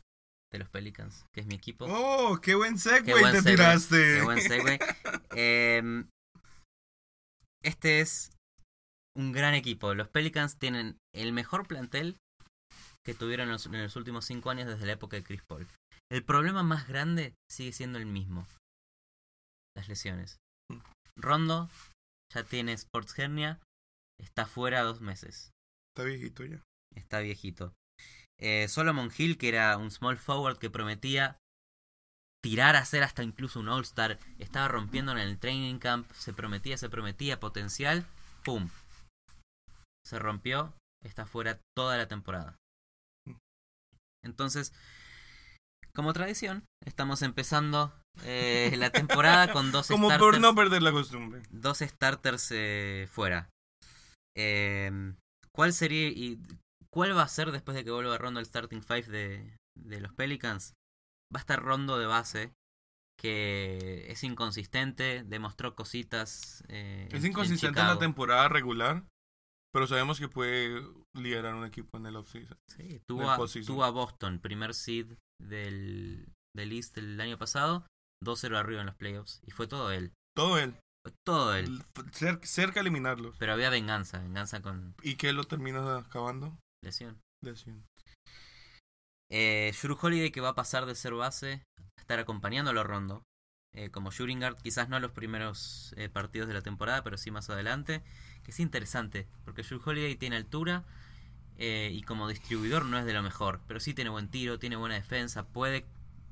[0.53, 1.87] de los Pelicans, que es mi equipo.
[1.89, 2.39] ¡Oh!
[2.41, 4.15] ¡Qué buen segue Qué buen te segue, tiraste!
[4.19, 4.79] Qué buen segue.
[5.33, 6.09] Em,
[7.69, 8.33] este es
[9.17, 9.95] un gran equipo.
[9.95, 12.17] Los Pelicans tienen el mejor plantel
[13.05, 15.67] que tuvieron en los, en los últimos cinco años desde la época de Chris Paul.
[16.11, 18.47] El problema más grande sigue siendo el mismo.
[19.77, 20.39] Las lesiones.
[21.17, 21.69] Rondo
[22.35, 23.61] ya tiene sports hernia.
[24.21, 25.51] Está fuera dos meses.
[25.95, 26.63] Está viejito ya.
[26.95, 27.75] Está viejito.
[28.41, 31.39] Eh, Solomon Hill, que era un small forward que prometía
[32.43, 36.79] tirar a ser hasta incluso un All-Star, estaba rompiendo en el training camp, se prometía,
[36.79, 38.07] se prometía potencial,
[38.45, 38.71] ¡pum!
[40.07, 40.73] Se rompió,
[41.05, 42.57] está fuera toda la temporada.
[44.25, 44.73] Entonces,
[45.95, 47.93] como tradición, estamos empezando
[48.25, 51.43] eh, la temporada con dos Como starters por no perder la costumbre.
[51.51, 53.49] dos starters eh, fuera.
[54.37, 55.15] Eh,
[55.53, 56.41] ¿Cuál sería y
[56.93, 60.13] cuál va a ser después de que vuelva Rondo el starting five de, de los
[60.15, 60.75] Pelicans?
[61.35, 62.53] Va a estar Rondo de base,
[63.21, 66.65] que es inconsistente, demostró cositas.
[66.69, 69.05] eh, Es en inconsistente en la temporada regular,
[69.73, 70.83] pero sabemos que puede
[71.15, 72.57] liderar un equipo en el offseason.
[72.71, 73.37] Sí, tuvo, a,
[73.67, 77.87] tuvo a Boston, primer seed del, del East el año pasado,
[78.25, 80.13] 2-0 arriba en los playoffs, y fue todo él.
[80.37, 80.75] Todo él.
[81.05, 81.83] Fue todo él.
[82.13, 83.37] Cer- cerca de eliminarlos.
[83.39, 86.57] Pero había venganza, venganza con ¿Y qué lo termina acabando?
[86.85, 87.21] lesión.
[87.45, 87.85] Lesión.
[89.31, 91.63] Eh, Holiday que va a pasar de ser base
[91.97, 93.25] a estar acompañándolo a Rondo.
[93.75, 97.31] eh, como shooting guard, quizás no los primeros eh, partidos de la temporada, pero sí
[97.31, 98.03] más adelante.
[98.45, 100.85] Que es interesante, porque Drew Holiday tiene altura
[101.59, 104.77] eh, y como distribuidor no es de lo mejor, pero sí tiene buen tiro, tiene
[104.77, 105.87] buena defensa, puede,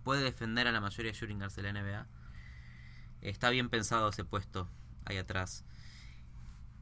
[0.04, 2.06] puede defender a la mayoría de shooting guards de la NBA.
[3.22, 4.68] Está bien pensado ese puesto
[5.04, 5.64] ahí atrás.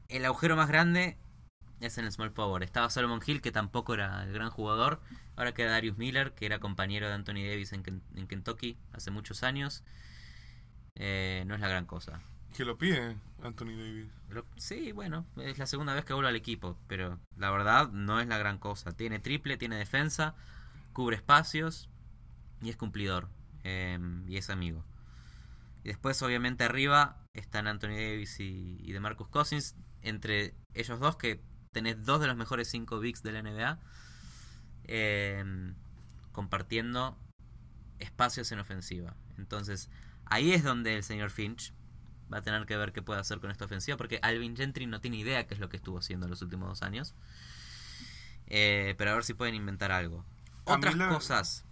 [0.07, 1.17] El agujero más grande
[1.79, 2.63] es en el small forward.
[2.63, 5.01] Estaba Solomon Hill, que tampoco era el gran jugador.
[5.35, 9.43] Ahora queda Darius Miller, que era compañero de Anthony Davis en, en Kentucky hace muchos
[9.43, 9.83] años.
[10.95, 12.21] Eh, no es la gran cosa.
[12.55, 14.07] Que lo pide Anthony Davis.
[14.55, 18.27] Sí, bueno, es la segunda vez que vuelve al equipo, pero la verdad no es
[18.27, 18.93] la gran cosa.
[18.93, 20.35] Tiene triple, tiene defensa,
[20.93, 21.89] cubre espacios
[22.61, 23.27] y es cumplidor.
[23.65, 24.85] eh, y es amigo.
[25.83, 29.75] Y después, obviamente, arriba están Anthony Davis y, y DeMarcus Cousins.
[30.01, 31.41] Entre ellos dos, que
[31.75, 33.77] tenés dos de los mejores cinco bigs de la NBA.
[34.87, 35.43] eh,
[36.31, 37.17] compartiendo
[37.99, 39.13] espacios en ofensiva.
[39.37, 39.89] Entonces,
[40.25, 41.73] ahí es donde el señor Finch
[42.33, 44.99] Va a tener que ver qué puede hacer con esta ofensiva porque Alvin Gentry no
[44.99, 47.13] tiene idea qué es lo que estuvo haciendo en los últimos dos años.
[48.47, 50.25] Eh, pero a ver si pueden inventar algo.
[50.63, 51.65] Otras cosas.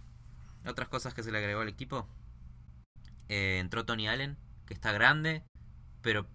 [0.64, 2.06] Otras cosas que se le agregó al equipo.
[3.28, 4.36] Eh, entró Tony Allen,
[4.66, 5.42] que está grande,
[6.02, 6.28] pero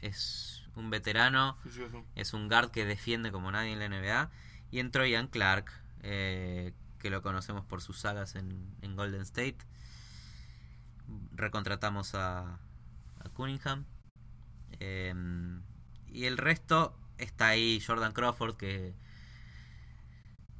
[0.00, 1.56] es un veterano.
[2.14, 4.30] Es un guard que defiende como nadie en la NBA.
[4.70, 5.70] Y entró Ian Clark,
[6.02, 9.58] eh, que lo conocemos por sus sagas en, en Golden State.
[11.32, 12.58] Recontratamos a,
[13.20, 13.84] a Cunningham.
[14.78, 15.14] Eh,
[16.08, 18.94] y el resto está ahí Jordan Crawford, que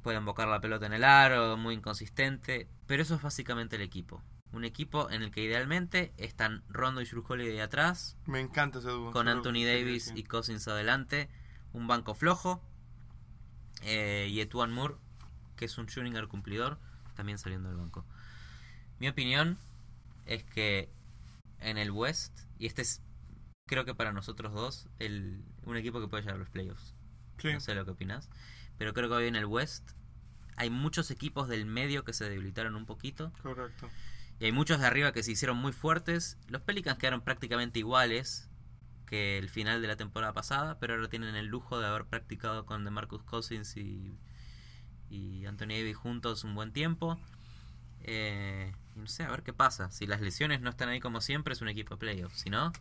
[0.01, 2.67] puede embocar la pelota en el aro, muy inconsistente.
[2.87, 4.21] Pero eso es básicamente el equipo.
[4.53, 8.89] Un equipo en el que idealmente están Rondo y Drew Holiday atrás, Me encanta ese
[8.89, 9.11] dúo.
[9.11, 11.29] con Anthony Davis y Cousins adelante,
[11.73, 12.61] un banco flojo
[13.83, 14.95] eh, y Etuan Moore,
[15.55, 16.79] que es un shooting cumplidor,
[17.15, 18.05] también saliendo del banco.
[18.99, 19.57] Mi opinión
[20.25, 20.89] es que
[21.59, 23.01] en el West, y este es
[23.67, 26.93] creo que para nosotros dos, el, un equipo que puede llegar a los playoffs.
[27.37, 27.53] Sí.
[27.53, 28.29] No sé lo que opinas,
[28.77, 29.91] pero creo que hoy en el West
[30.57, 33.31] hay muchos equipos del medio que se debilitaron un poquito.
[33.41, 33.89] Correcto.
[34.41, 36.39] Y hay muchos de arriba que se hicieron muy fuertes.
[36.47, 38.49] Los Pelicans quedaron prácticamente iguales
[39.05, 42.65] que el final de la temporada pasada, pero ahora tienen el lujo de haber practicado
[42.65, 44.17] con DeMarcus Cousins y,
[45.11, 47.19] y Anthony Davis juntos un buen tiempo.
[48.01, 49.91] Eh, no sé, a ver qué pasa.
[49.91, 52.39] Si las lesiones no están ahí como siempre, es un equipo de playoffs.
[52.39, 52.71] Si no,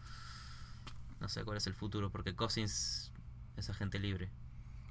[1.20, 3.12] no sé cuál es el futuro, porque Cousins
[3.58, 4.30] es agente libre.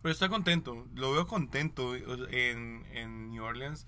[0.04, 3.88] Pero está contento, lo veo contento en, en New Orleans.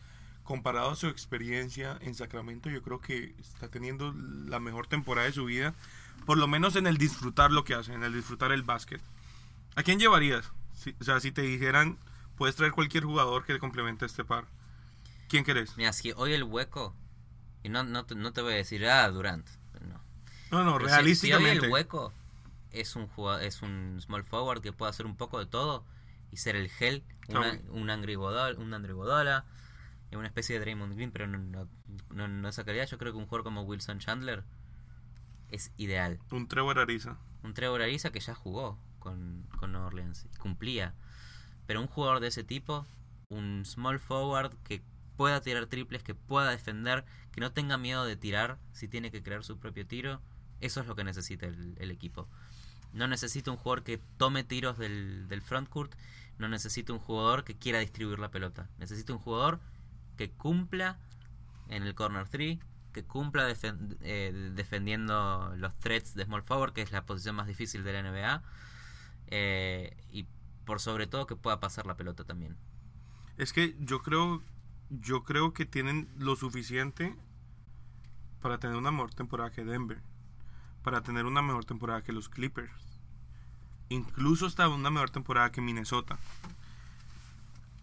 [0.52, 5.32] Comparado a su experiencia en Sacramento, yo creo que está teniendo la mejor temporada de
[5.32, 5.74] su vida.
[6.26, 9.00] Por lo menos en el disfrutar lo que hace, en el disfrutar el básquet.
[9.78, 10.52] ¿A quién llevarías?
[10.76, 11.98] Si- o sea, si te dijeran,
[12.36, 14.44] puedes traer cualquier jugador que complemente este par.
[15.30, 15.78] ¿Quién querés?
[15.78, 16.94] Mira, si hoy el hueco,
[17.64, 19.48] y no, no, te, no te voy a decir, ah, Durant,
[19.88, 20.02] no.
[20.52, 21.60] No, no, Pero si- Si, realísticamente.
[21.62, 22.12] hoy el hueco
[22.72, 25.86] es un jugador, es un small forward que puede hacer un poco de todo
[26.30, 28.74] y ser el gel, una- un Angry Godola, un
[30.12, 31.68] Y una especie de Draymond Green, pero no, no,
[32.10, 32.86] no, no esa calidad.
[32.88, 34.44] Yo creo que un jugador como Wilson Chandler
[35.50, 36.20] es ideal.
[36.32, 37.18] Un Trevor Ariza.
[37.44, 40.94] Un Trevor Ariza que ya jugó con, con New Orleans y cumplía.
[41.66, 42.86] Pero un jugador de ese tipo,
[43.30, 44.84] un small forward que
[45.16, 49.22] pueda tirar triples, que pueda defender, que no tenga miedo de tirar si tiene que
[49.22, 50.22] crear su propio tiro,
[50.62, 52.28] eso es lo que necesita el, el equipo.
[52.94, 55.96] No necesita un jugador que tome tiros del, del frontcourt,
[56.38, 58.70] no necesita un jugador que quiera distribuir la pelota.
[58.78, 59.60] Necesita un jugador
[60.22, 61.00] que cumpla
[61.68, 62.60] en el corner 3,
[62.94, 67.48] que cumpla defen- eh, defendiendo los threats de small forward, que es la posición más
[67.48, 68.44] difícil de la NBA,
[69.28, 70.28] eh, y
[70.64, 72.56] por sobre todo que pueda pasar la pelota también.
[73.38, 74.44] Es que yo creo,
[74.92, 77.16] yo creo que tienen lo suficiente
[78.44, 80.04] para tener una mejor temporada que Denver,
[80.84, 83.00] para tener una mejor temporada que los Clippers,
[83.90, 86.20] incluso hasta una mejor temporada que Minnesota.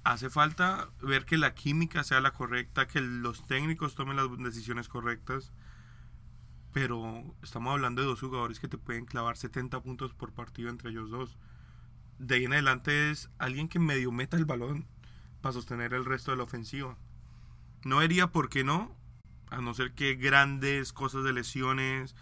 [0.05, 4.89] Hace falta ver que la química sea la correcta, que los técnicos tomen las decisiones
[4.89, 5.53] correctas.
[6.73, 10.91] Pero estamos hablando de dos jugadores que te pueden clavar 70 puntos por partido entre
[10.91, 11.39] ellos dos.
[12.19, 14.87] De ahí en adelante es alguien que medio meta el balón
[15.41, 16.97] para sostener el resto de la ofensiva.
[17.85, 18.97] No haría por qué no,
[19.51, 22.15] a no ser que grandes cosas de lesiones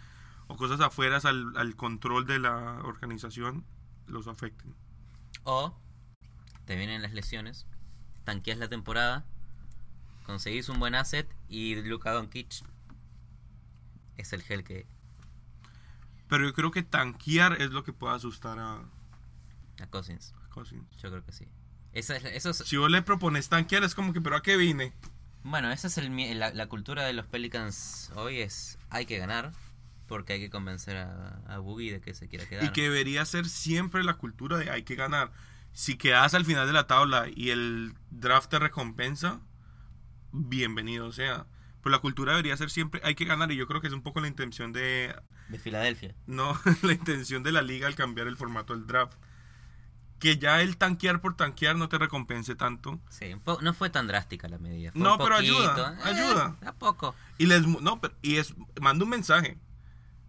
[0.47, 3.65] o cosas afuera al, al control de la organización
[4.07, 4.75] los afecten.
[5.43, 5.75] O
[6.67, 7.65] te vienen las lesiones,
[8.25, 9.25] tanqueas la temporada,
[10.25, 12.63] conseguís un buen asset y Luka Doncic
[14.17, 14.85] es el gel que
[16.27, 18.81] Pero yo creo que tanquear es lo que puede asustar a
[19.79, 20.33] a Cousins.
[20.49, 20.83] Cousins.
[21.01, 21.47] Yo creo que sí.
[21.93, 24.57] Esa es, eso es- Si vos le propones tanquear es como que, pero ¿a qué
[24.57, 24.93] vine?
[25.43, 29.53] bueno, esa es el, la, la cultura de los Pelicans hoy es hay que ganar
[30.07, 32.65] porque hay que convencer a, a Boogie de que se quiera quedar.
[32.65, 35.31] Y que debería ser siempre la cultura de hay que ganar.
[35.77, 39.41] Si quedas al final de la tabla y el draft te recompensa,
[40.31, 41.45] bienvenido sea.
[41.83, 44.01] Pero la cultura debería ser siempre hay que ganar y yo creo que es un
[44.01, 45.15] poco la intención de
[45.49, 46.15] de Filadelfia.
[46.25, 49.19] no la intención de la liga al cambiar el formato del draft.
[50.17, 52.99] Que ya el tanquear por tanquear no te recompense tanto.
[53.11, 54.91] Sí, no fue tan drástica la medida.
[54.93, 56.55] fue No, un pero ayuda, eh, ayuda.
[56.65, 57.13] A poco.
[57.37, 59.59] Y les no, pero- y es manda un mensaje.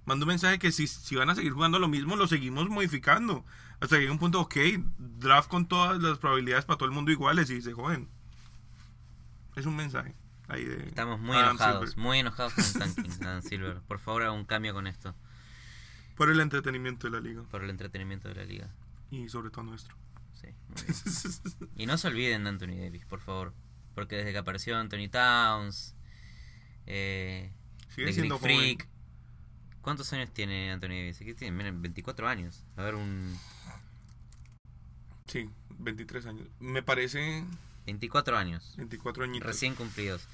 [0.04, 3.46] Manda un mensaje que si, si van a seguir jugando lo mismo, lo seguimos modificando.
[3.80, 4.56] Hasta que llegue un punto, ok,
[4.98, 8.08] draft con todas las probabilidades para todo el mundo iguales y se joden.
[9.56, 10.14] Es un mensaje.
[10.48, 12.04] Ahí de Estamos muy Adam enojados, Silver.
[12.04, 13.80] muy enojados con el tanking, Adam Silver.
[13.86, 15.14] Por favor, haga un cambio con esto,
[16.16, 17.42] Por el entretenimiento de la liga.
[17.50, 18.70] por el entretenimiento de la liga.
[19.10, 19.94] Y sobre todo nuestro.
[20.40, 21.70] Sí, muy bien.
[21.76, 23.52] Y no se olviden de Anthony Davis, por favor.
[23.94, 25.94] Porque desde que apareció Anthony Towns,
[26.86, 27.52] eh,
[27.94, 28.88] Sigue siendo Freak,
[29.82, 31.20] ¿Cuántos años tiene Anthony Davis?
[31.20, 32.64] Aquí tiene miren, 24 años.
[32.76, 33.36] A ver, un
[35.28, 35.48] Sí,
[35.78, 36.48] 23 años.
[36.60, 37.44] Me parece
[37.86, 38.74] 24 años.
[38.76, 39.46] 24 añitos.
[39.46, 40.26] Recién cumplidos.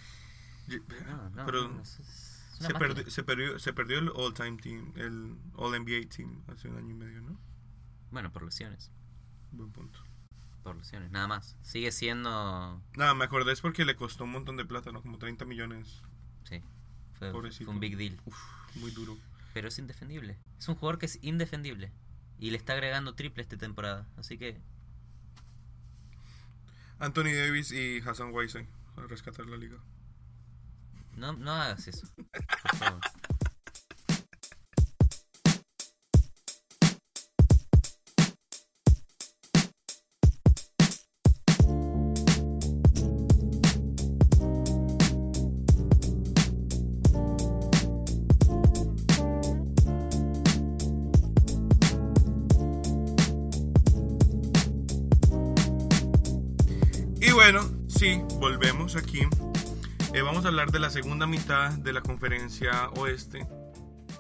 [0.68, 2.94] Ye- No, no, pero no, es- es una se, máquina.
[2.94, 6.94] perdi- se, perdió, se perdió el All-Time Team, el All-NBA Team hace un año y
[6.94, 7.38] medio, ¿no?
[8.10, 8.90] Bueno, por lesiones.
[9.52, 9.98] Buen punto.
[10.62, 11.56] Por lesiones, nada más.
[11.62, 12.80] Sigue siendo.
[12.96, 15.02] Nada, me acordé es porque le costó un montón de plata, ¿no?
[15.02, 16.00] Como 30 millones.
[16.44, 16.62] Sí.
[17.18, 17.66] Fue, Pobrecito.
[17.66, 18.18] fue un big deal.
[18.76, 19.16] Muy duro.
[19.52, 20.38] Pero es indefendible.
[20.58, 21.92] Es un jugador que es indefendible.
[22.38, 24.08] Y le está agregando triple esta temporada.
[24.16, 24.60] Así que.
[26.98, 29.78] Anthony Davis y Hassan Whiteside a rescatar la liga.
[31.16, 32.06] No, no hagas eso.
[32.16, 33.00] Por favor.
[58.04, 59.20] Sí, volvemos aquí.
[60.12, 63.46] Eh, vamos a hablar de la segunda mitad de la conferencia oeste.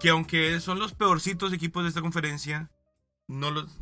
[0.00, 2.70] Que aunque son los peorcitos equipos de esta conferencia,
[3.28, 3.78] no los...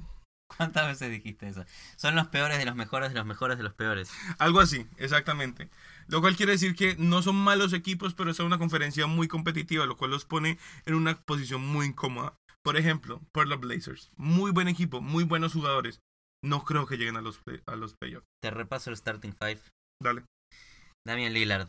[0.57, 1.65] ¿Cuántas veces dijiste eso?
[1.97, 4.11] Son los peores de los mejores de los mejores de los peores.
[4.39, 5.71] Algo así, exactamente.
[6.09, 9.87] Lo cual quiere decir que no son malos equipos, pero es una conferencia muy competitiva,
[9.87, 12.35] lo cual los pone en una posición muy incómoda.
[12.63, 14.11] Por ejemplo, Portland Blazers.
[14.17, 16.01] Muy buen equipo, muy buenos jugadores.
[16.43, 18.27] No creo que lleguen a los, play- a los playoffs.
[18.43, 19.61] Te repaso el starting five.
[20.03, 20.25] Dale.
[21.07, 21.69] Damian Lillard,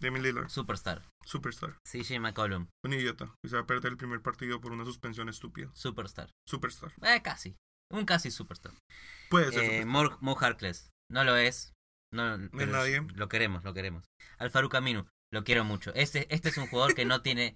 [0.00, 1.02] Damian Lillard, superstar.
[1.24, 1.76] superstar.
[1.88, 3.32] CJ McCollum, Un idiota.
[3.42, 5.70] Que se va a perder el primer partido por una suspensión estúpida.
[5.74, 6.30] superstar.
[6.48, 6.92] Superstar.
[7.02, 7.54] Eh, casi.
[7.90, 8.72] Un casi superstar.
[9.30, 9.62] Puede ser.
[9.64, 9.86] Eh, superstar.
[9.86, 10.90] Mo, Mo Harkless.
[11.10, 11.72] No lo es.
[12.14, 13.00] No, pero nadie.
[13.14, 14.04] Lo queremos, lo queremos.
[14.38, 15.06] Alfaru Camino.
[15.32, 15.94] Lo quiero mucho.
[15.94, 17.54] Este, este es un jugador que no tiene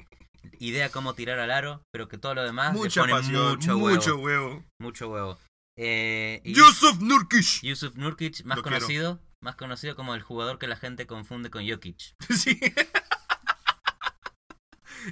[0.59, 3.77] idea cómo tirar al aro, pero que todo lo demás le Mucha pone pasión, mucho,
[3.77, 4.23] mucho, huevo.
[4.49, 4.65] huevo.
[4.81, 5.39] Mucho huevo.
[5.79, 7.61] Eh, y Yusuf Nurkic.
[7.63, 11.67] Yusuf Nurkic, más Lo conocido, más conocido como el jugador que la gente confunde con
[11.67, 12.15] Jokic.
[12.37, 12.61] sí.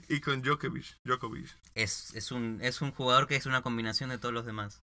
[0.09, 0.99] y con Djokovic.
[1.05, 1.57] Djokovic.
[1.75, 4.83] Es, es, un, es un jugador que es una combinación de todos los demás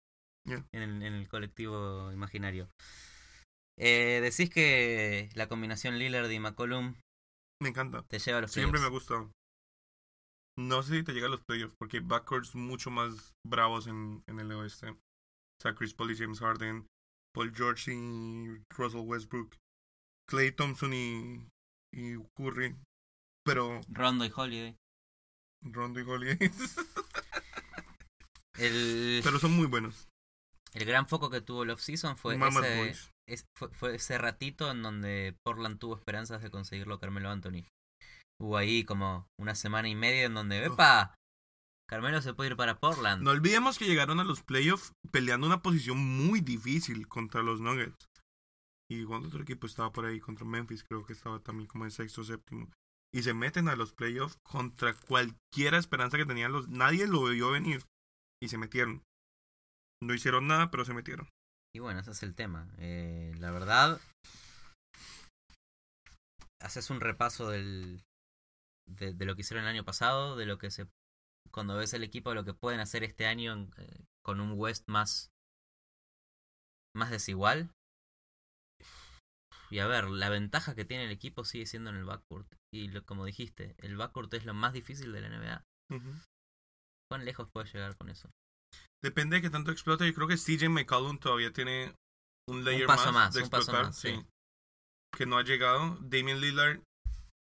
[0.47, 0.65] Ya.
[0.73, 2.69] en, el, en el colectivo imaginario.
[3.79, 6.95] Eh, decís que la combinación Lillard y McCollum
[7.63, 8.03] Me encanta.
[8.03, 9.31] te lleva a los Siempre me ha gustado.
[10.59, 14.41] No sé si te llega a los playoffs, porque backcourts mucho más bravos en, en
[14.41, 14.91] el oeste.
[14.91, 16.87] O sea, Chris Paul y James Harden,
[17.35, 19.55] Paul George y Russell Westbrook,
[20.29, 21.49] Clay Thompson y,
[21.95, 22.77] y Curry.
[23.45, 24.77] Pero Rondo y Holiday.
[25.63, 26.39] Rondo y Holiday.
[28.59, 30.09] El, pero son muy buenos.
[30.75, 32.91] el gran foco que tuvo el offseason fue ese,
[33.29, 37.65] es- fue, fue ese ratito en donde Portland tuvo esperanzas de conseguirlo Carmelo Anthony.
[38.41, 40.65] Hubo ahí como una semana y media en donde.
[40.65, 41.15] ¡epa!
[41.89, 43.23] Carmelo se puede ir para Portland.
[43.23, 48.09] No olvidemos que llegaron a los playoffs peleando una posición muy difícil contra los Nuggets.
[48.91, 51.91] Y cuando otro equipo estaba por ahí contra Memphis, creo que estaba también como en
[51.91, 52.71] sexto o séptimo.
[53.13, 56.69] Y se meten a los playoffs contra cualquier esperanza que tenían los.
[56.69, 57.83] Nadie lo vio venir.
[58.43, 59.03] Y se metieron.
[60.03, 61.29] No hicieron nada, pero se metieron.
[61.75, 62.69] Y bueno, ese es el tema.
[62.79, 64.01] Eh, la verdad,
[66.61, 68.03] haces un repaso del,
[68.87, 70.87] de, de lo que hicieron el año pasado, de lo que se...
[71.51, 74.85] Cuando ves el equipo, lo que pueden hacer este año en- eh, con un West
[74.89, 75.31] más,
[76.97, 77.71] más desigual.
[79.71, 82.49] Y a ver, la ventaja que tiene el equipo sigue siendo en el backcourt.
[82.73, 85.63] Y lo, como dijiste, el backcourt es lo más difícil de la NBA.
[87.11, 88.31] ¿Cuán lejos puedes llegar con eso?
[89.03, 90.07] Depende de que tanto explote.
[90.07, 91.95] Yo creo que CJ McCollum todavía tiene
[92.49, 94.09] un layer paso más, más, de un paso más, sí.
[94.17, 94.27] sí.
[95.17, 95.97] Que no ha llegado.
[96.01, 96.81] Damian Lillard.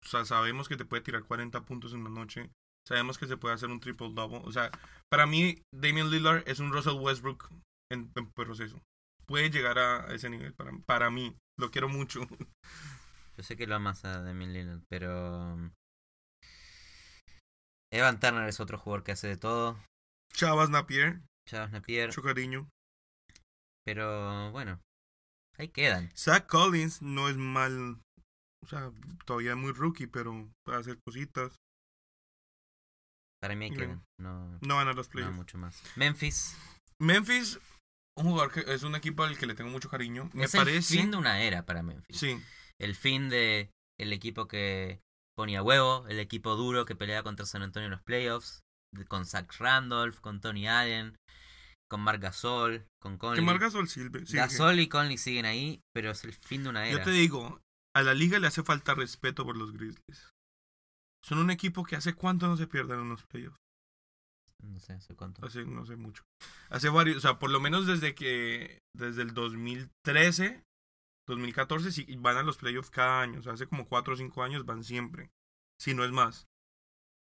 [0.03, 2.49] O sea, sabemos que te puede tirar 40 puntos en una noche.
[2.87, 4.41] Sabemos que se puede hacer un triple double.
[4.43, 4.71] O sea,
[5.11, 7.49] para mí, Damian Lillard es un Russell Westbrook
[7.91, 8.81] en, en proceso.
[9.25, 10.53] Puede llegar a ese nivel.
[10.53, 11.35] Para, para mí.
[11.59, 12.21] Lo quiero mucho.
[13.37, 15.53] Yo sé que lo amas a Damian Lillard, pero...
[15.53, 15.71] um,
[17.91, 19.77] Evan Turner es otro jugador que hace de todo.
[20.33, 21.21] Chavas Napier.
[21.47, 22.07] Chavas Napier.
[22.09, 22.69] Mucho cariño.
[23.85, 24.79] Pero bueno,
[25.57, 26.11] ahí quedan.
[26.15, 27.99] Zach Collins no es mal.
[28.63, 28.91] O sea,
[29.25, 31.55] todavía es muy rookie, pero puede hacer cositas.
[33.41, 33.75] Para mí Bien.
[33.79, 34.03] quedan.
[34.19, 35.35] No, No van a los no playoffs.
[35.35, 35.81] mucho más.
[35.95, 36.57] Memphis
[37.01, 37.59] Memphis,
[38.17, 40.29] un jugador que es un equipo al que le tengo mucho cariño.
[40.33, 40.77] Me es parece.
[40.77, 42.17] el fin de una era para Memphis.
[42.17, 42.37] Sí,
[42.79, 44.99] El fin de el equipo que
[45.37, 48.59] ponía huevo, el equipo duro que pelea contra San Antonio en los playoffs,
[49.07, 51.15] con Zach Randolph, con Tony Allen,
[51.89, 53.45] con Marc Gasol, con que Conley.
[53.45, 54.23] Marc Gasol sirve.
[54.27, 56.97] Gasol y Conley siguen ahí, pero es el fin de una que- era.
[56.99, 57.61] Yo te digo,
[57.95, 60.29] a la liga le hace falta respeto por los Grizzlies.
[61.23, 63.57] Son un equipo que hace cuánto no se pierden en los playoffs.
[64.61, 65.45] No sé hace cuánto.
[65.45, 66.23] Hace, no sé mucho.
[66.69, 70.63] Hace varios, o sea, por lo menos desde que, desde el 2013,
[71.27, 73.39] 2014, sí, van a los playoffs cada año.
[73.39, 75.31] O sea, hace como 4 o 5 años van siempre.
[75.79, 76.47] Si no es más.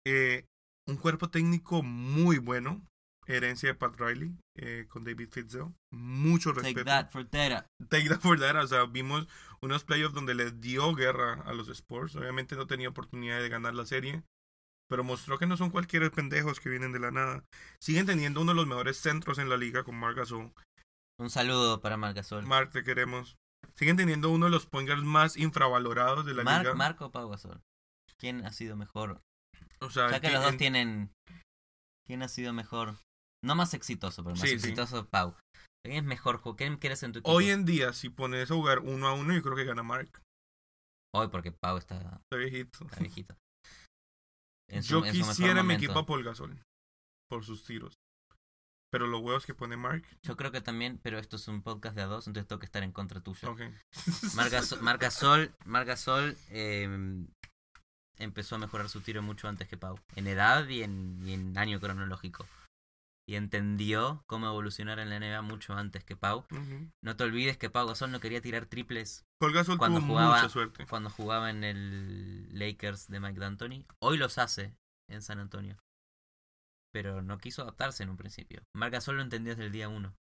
[0.06, 0.46] Eh,
[0.88, 2.82] un cuerpo técnico muy bueno.
[3.28, 5.74] Herencia de Pat Riley eh, con David Fitzgerald.
[5.92, 6.80] Mucho respeto.
[6.84, 7.66] Take that for that.
[7.90, 8.56] Take that for that.
[8.58, 9.28] O sea, vimos
[9.62, 12.16] unos playoffs donde le dio guerra a los Spurs.
[12.16, 14.24] Obviamente no tenía oportunidad de ganar la serie.
[14.90, 17.46] Pero mostró que no son cualquier pendejos que vienen de la nada.
[17.80, 20.52] Siguen teniendo uno de los mejores centros en la liga con Marc Gasol.
[21.20, 22.46] Un saludo para Marc Gasol.
[22.46, 23.38] Marc, te queremos.
[23.76, 26.76] Siguen teniendo uno de los point guards más infravalorados de la Marc, liga.
[26.76, 27.62] Marco o Pau Gasol.
[28.18, 29.22] ¿Quién ha sido mejor?
[29.80, 31.12] o sea, Ya que ti- los dos en- tienen.
[32.06, 32.98] ¿Quién ha sido mejor?
[33.44, 34.54] No más exitoso, pero más Sí, sí.
[34.56, 35.36] exitoso Pau.
[35.86, 36.42] ¿Quién es mejor?
[36.56, 37.32] ¿Quién quieres en tu equipo?
[37.32, 40.22] Hoy en día, si pones a jugar uno a uno, yo creo que gana Mark.
[41.14, 42.86] Hoy, porque Pau está, Está viejito.
[42.86, 43.36] está viejito.
[44.70, 46.64] En su- Yo en quisiera mi equipo a Paul Gasol.
[47.30, 47.94] Por sus tiros.
[48.92, 50.04] Pero los huevos que pone Mark.
[50.24, 52.66] Yo creo que también, pero esto es un podcast de a dos, entonces tengo que
[52.66, 53.52] estar en contra tuyo.
[53.52, 53.62] Ok.
[54.36, 56.88] Marc Gasol, Marc Gasol, Marc Gasol, eh,
[58.18, 60.00] empezó a mejorar su tiro mucho antes que Pau.
[60.16, 62.48] En edad y en, y en año cronológico.
[63.28, 66.46] Y entendió cómo evolucionar en la NBA mucho antes que Pau.
[67.02, 70.50] No te olvides que Pau Gasol no quería tirar triples Gasol Cuando tuvo jugaba- mucha
[70.50, 70.86] suerte.
[70.88, 73.86] cuando jugaba en el Lakers de Mike D'Antoni.
[74.02, 74.76] Hoy los hace
[75.10, 75.78] en San Antonio.
[76.94, 78.62] Pero no quiso adaptarse en un principio.
[78.76, 80.16] Marc Gasol lo entendió desde el día uno.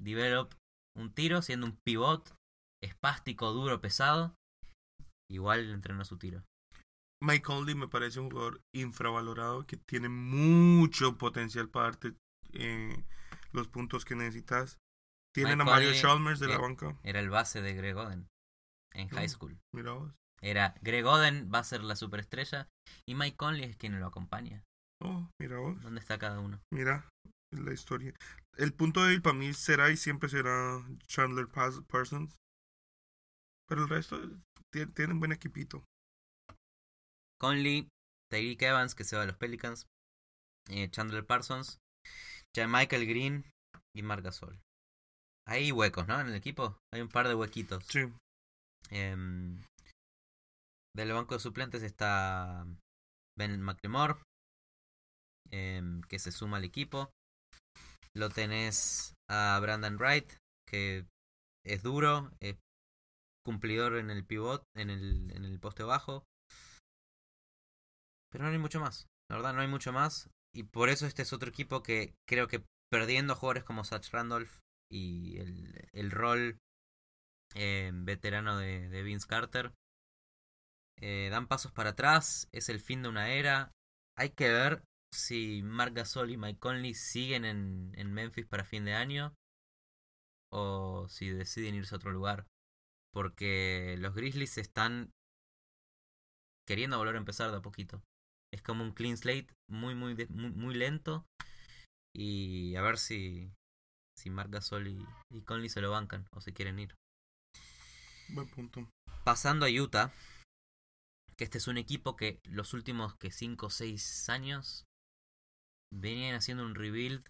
[0.00, 0.54] Develop
[0.96, 2.34] un tiro siendo un pivot
[2.82, 4.34] espástico, duro, pesado.
[5.30, 6.44] Igual entrenó su tiro.
[7.22, 12.14] Mike Conley me parece un jugador infravalorado que tiene mucho potencial para darte
[12.52, 13.04] eh,
[13.52, 14.78] los puntos que necesitas.
[15.34, 16.98] Tienen Mike a Mario Chalmers de la eh, banca.
[17.04, 18.28] Era el base de Greg Oden
[18.92, 19.56] en high school.
[19.74, 20.12] Mira vos.
[20.42, 22.68] Era Greg Oden va a ser la superestrella
[23.08, 24.64] y Mike Conley es quien lo acompaña.
[25.00, 25.80] Oh, mira vos.
[25.82, 26.60] ¿Dónde está cada uno?
[26.72, 27.08] Mira
[27.52, 28.12] la historia.
[28.56, 32.36] El punto débil para mí será y siempre será Chandler Parsons.
[33.68, 34.20] Pero el resto
[34.74, 35.84] tie- tienen buen equipito.
[37.42, 37.88] Conley,
[38.30, 39.88] Tyreek Evans, que se va a los Pelicans,
[40.70, 41.80] eh, Chandler Parsons,
[42.56, 43.44] ya Michael Green
[43.96, 44.60] y Marc Gasol.
[45.48, 46.20] Hay huecos, ¿no?
[46.20, 46.78] En el equipo.
[46.94, 47.84] Hay un par de huequitos.
[47.88, 48.00] Sí.
[48.90, 49.60] Em,
[50.94, 52.64] del banco de suplentes está
[53.36, 54.22] Ben McLemore,
[55.50, 57.10] em, que se suma al equipo.
[58.14, 60.30] Lo tenés a Brandon Wright,
[60.68, 61.06] que
[61.66, 62.56] es duro, es
[63.44, 66.24] cumplidor en el pivot, en el, en el poste bajo.
[68.32, 69.06] Pero no hay mucho más.
[69.28, 70.30] La verdad, no hay mucho más.
[70.54, 74.58] Y por eso este es otro equipo que creo que perdiendo jugadores como Satch Randolph
[74.90, 76.58] y el, el rol
[77.54, 79.72] eh, veterano de, Vince Carter,
[80.98, 82.48] eh, dan pasos para atrás.
[82.52, 83.72] Es el fin de una era.
[84.16, 88.84] Hay que ver si Marc Gasol y Mike Conley siguen en, en Memphis para fin
[88.84, 89.34] de año
[90.50, 92.46] o si deciden irse a otro lugar.
[93.12, 95.12] Porque los Grizzlies están
[96.66, 98.02] queriendo volver a empezar de a poquito.
[98.52, 101.26] Es como un clean slate muy, muy, muy, muy lento.
[102.14, 103.50] Y a ver si,
[104.18, 106.94] si Marc Gasol y, y Conley se lo bancan o se quieren ir.
[108.34, 108.88] Buen punto.
[109.24, 110.12] Pasando a Utah,
[111.36, 114.84] que este es un equipo que los últimos que 5 o 6 años
[115.92, 117.24] venían haciendo un rebuild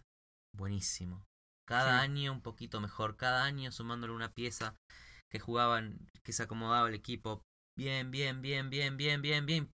[0.57, 1.25] buenísimo.
[1.67, 2.05] Cada Sí.
[2.05, 4.77] año un poquito mejor, cada año sumándole una pieza
[5.31, 7.43] que jugaban, que se acomodaba el equipo.
[7.79, 9.71] Bien, bien, bien, bien, bien, bien, bien.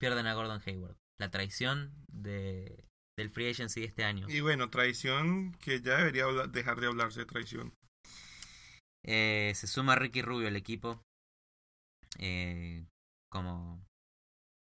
[0.00, 0.96] Pierden a Gordon Hayward.
[1.20, 2.84] La traición de,
[3.18, 4.26] del free agency de este año.
[4.28, 7.74] Y bueno, traición que ya debería dejar de hablarse de traición.
[9.04, 11.02] Eh, se suma Ricky Rubio al equipo
[12.18, 12.86] eh,
[13.30, 13.84] como,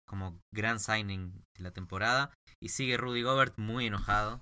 [0.08, 2.34] como gran signing de la temporada.
[2.62, 4.42] Y sigue Rudy Gobert muy enojado.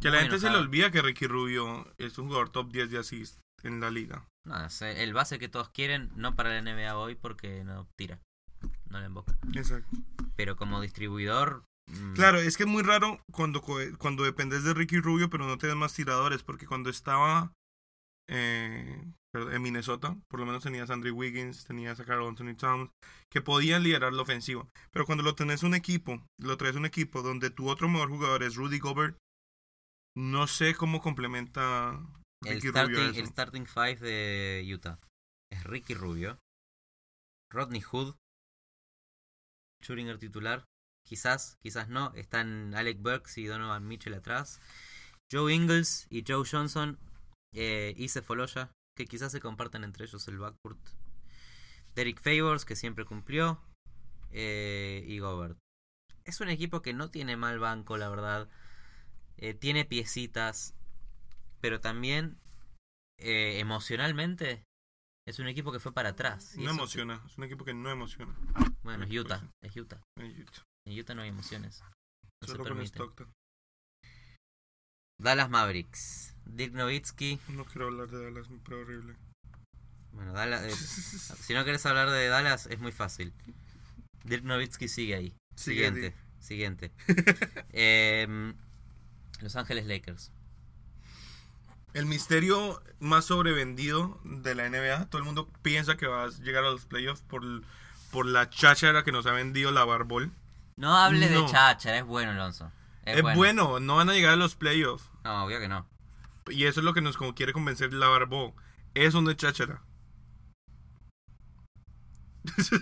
[0.00, 2.90] Que a la gente se le olvida que Ricky Rubio es un jugador top 10
[2.90, 4.26] de assist en la liga.
[4.46, 8.20] No, es el base que todos quieren, no para la NBA hoy porque no tira,
[8.90, 9.36] no le emboca.
[9.54, 9.96] Exacto.
[10.36, 13.62] Pero como distribuidor, mm, Claro, es que es muy raro cuando,
[13.98, 17.52] cuando dependes de Ricky Rubio, pero no tienes más tiradores, porque cuando estaba
[18.28, 19.02] eh,
[19.34, 22.90] en Minnesota, por lo menos tenías a Andrew Wiggins, tenías a Carl Anthony Towns,
[23.30, 24.68] que podían liderar la ofensiva.
[24.92, 28.42] Pero cuando lo tenés un equipo, lo traes un equipo donde tu otro mejor jugador
[28.42, 29.16] es Rudy Gobert,
[30.16, 32.00] no sé cómo complementa
[32.44, 33.20] el, Ricky Rubio starting, eso.
[33.20, 34.98] el starting five de Utah
[35.52, 36.38] es Ricky Rubio,
[37.52, 38.14] Rodney Hood,
[39.82, 40.64] Schuringer titular,
[41.06, 44.60] quizás, quizás no, están Alec Burks y Donovan Mitchell atrás,
[45.30, 46.98] Joe Ingles y Joe Johnson,
[47.54, 50.78] eh, y Foloya, que quizás se compartan entre ellos el backcourt,
[51.94, 53.60] Derek Favors, que siempre cumplió,
[54.30, 55.58] eh, y Gobert.
[56.24, 58.48] es un equipo que no tiene mal banco, la verdad.
[59.38, 60.74] Eh, tiene piecitas,
[61.60, 62.38] pero también
[63.18, 64.62] eh, emocionalmente
[65.26, 66.54] es un equipo que fue para atrás.
[66.56, 67.22] y No eso- emociona.
[67.26, 68.34] Es un equipo que no emociona.
[68.82, 70.00] Bueno, es Utah, es Utah.
[70.16, 70.62] En Utah.
[70.86, 71.82] En Utah no hay emociones.
[72.42, 72.86] No se Solo con.
[72.86, 73.32] Stockton.
[75.20, 76.34] Dallas Mavericks.
[76.46, 77.38] Dirk Nowitzki.
[77.48, 79.16] No quiero hablar de Dallas, pero horrible.
[80.12, 80.72] Bueno, Dallas, eh,
[81.42, 83.34] si no querés hablar de Dallas, es muy fácil.
[84.24, 85.34] Dirk Nowitzki sigue ahí.
[85.54, 86.14] Siguiente.
[86.40, 86.90] Siguiente.
[87.72, 88.54] Em,
[89.40, 90.32] Los Ángeles Lakers.
[91.92, 95.10] El misterio más sobrevendido de la NBA.
[95.10, 97.42] Todo el mundo piensa que va a llegar a los playoffs por,
[98.10, 100.32] por la cháchara que nos ha vendido la Barbol.
[100.76, 101.42] No hable No.
[101.42, 102.70] de cháchara, es bueno, Alonso.
[103.04, 103.80] Es, Es bueno.
[103.80, 105.08] no van a llegar a los playoffs.
[105.24, 105.86] No, obvio que no.
[106.48, 108.52] Y eso es lo que nos como quiere convencer la Barbol.
[108.94, 109.82] Eso no es cháchara.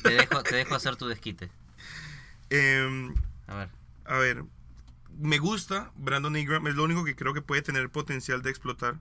[0.03, 1.51] Te dejo, te dejo hacer tu desquite.
[2.51, 3.15] Em,
[3.47, 3.69] A ver.
[4.07, 4.45] a ver,
[5.19, 9.01] me gusta Brandon Ingram, es lo único que creo que puede tener potencial de explotar.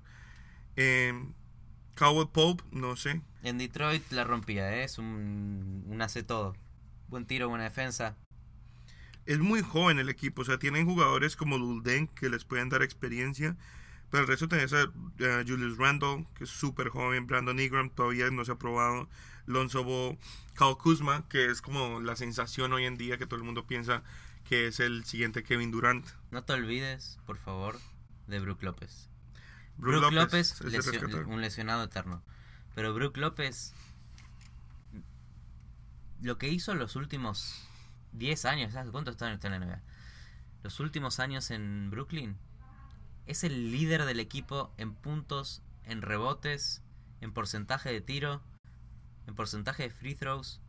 [0.75, 1.13] Eh,
[1.97, 3.21] Cowboy Pope, no sé.
[3.43, 4.83] En Detroit la rompía, ¿eh?
[4.83, 6.55] es un, un hace todo.
[7.07, 8.15] Buen tiro, buena defensa.
[9.25, 12.81] Es muy joven el equipo, o sea, tienen jugadores como Dulden que les pueden dar
[12.81, 13.57] experiencia.
[14.09, 14.83] Pero el resto tenés a
[15.19, 17.27] eh, Julius Randle, que es súper joven.
[17.27, 19.09] Brandon Ingram todavía no se ha probado.
[19.45, 20.17] Lonzo Ball,
[20.57, 24.03] Kyle Kuzma, que es como la sensación hoy en día que todo el mundo piensa
[24.47, 26.05] que es el siguiente Kevin Durant.
[26.31, 27.77] No te olvides, por favor,
[28.27, 29.09] de Brook López.
[29.77, 32.23] Brook Brook López, lesio- un lesionado eterno.
[32.75, 33.73] Pero Brook López,
[36.21, 37.67] lo que hizo los últimos
[38.13, 39.81] 10 años, ¿sabes cuánto está en la NBA?
[40.63, 42.37] Los últimos años en Brooklyn,
[43.25, 46.81] es el líder del equipo en puntos, en rebotes,
[47.21, 48.41] en porcentaje de tiro,
[49.27, 50.59] en porcentaje de free throws.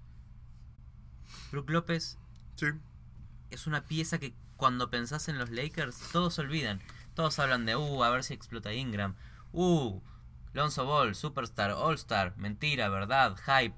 [1.51, 2.19] Brook López
[2.57, 2.67] Sí.
[3.51, 6.81] es una pieza que cuando pensás en los Lakers, todos se olvidan.
[7.19, 9.17] Todos hablan de, uh, a ver si explota Ingram.
[9.51, 10.01] Uh,
[10.53, 12.33] Lonzo Ball, Superstar, All-Star.
[12.37, 13.75] Mentira, verdad, hype,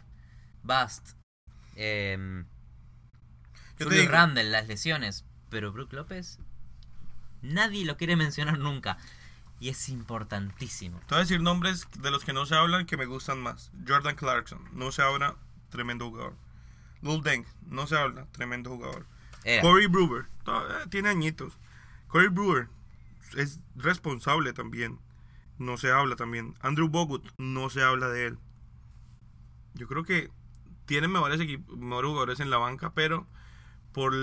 [0.62, 1.12] bust.
[1.74, 2.44] Eh,
[3.78, 5.24] te Julio digo- Randle, las lesiones.
[5.48, 6.38] Pero Brook López,
[7.40, 8.98] nadie lo quiere mencionar nunca.
[9.58, 10.98] Y es importantísimo.
[11.00, 13.70] Te voy a decir nombres de los que no se hablan que me gustan más.
[13.88, 15.36] Jordan Clarkson, no se habla,
[15.70, 16.34] tremendo jugador.
[17.00, 19.06] Lil Deng, no se habla, tremendo jugador.
[19.44, 19.62] Era.
[19.62, 21.54] Corey Brewer, eh, tiene añitos.
[22.08, 22.68] Corey Brewer
[23.36, 24.98] es responsable también,
[25.58, 26.54] no se habla también.
[26.60, 28.38] Andrew Bogut, no se habla de él.
[29.74, 30.30] Yo creo que
[30.86, 33.26] tienen mejores, mejores jugadores en la banca, pero
[33.92, 34.14] por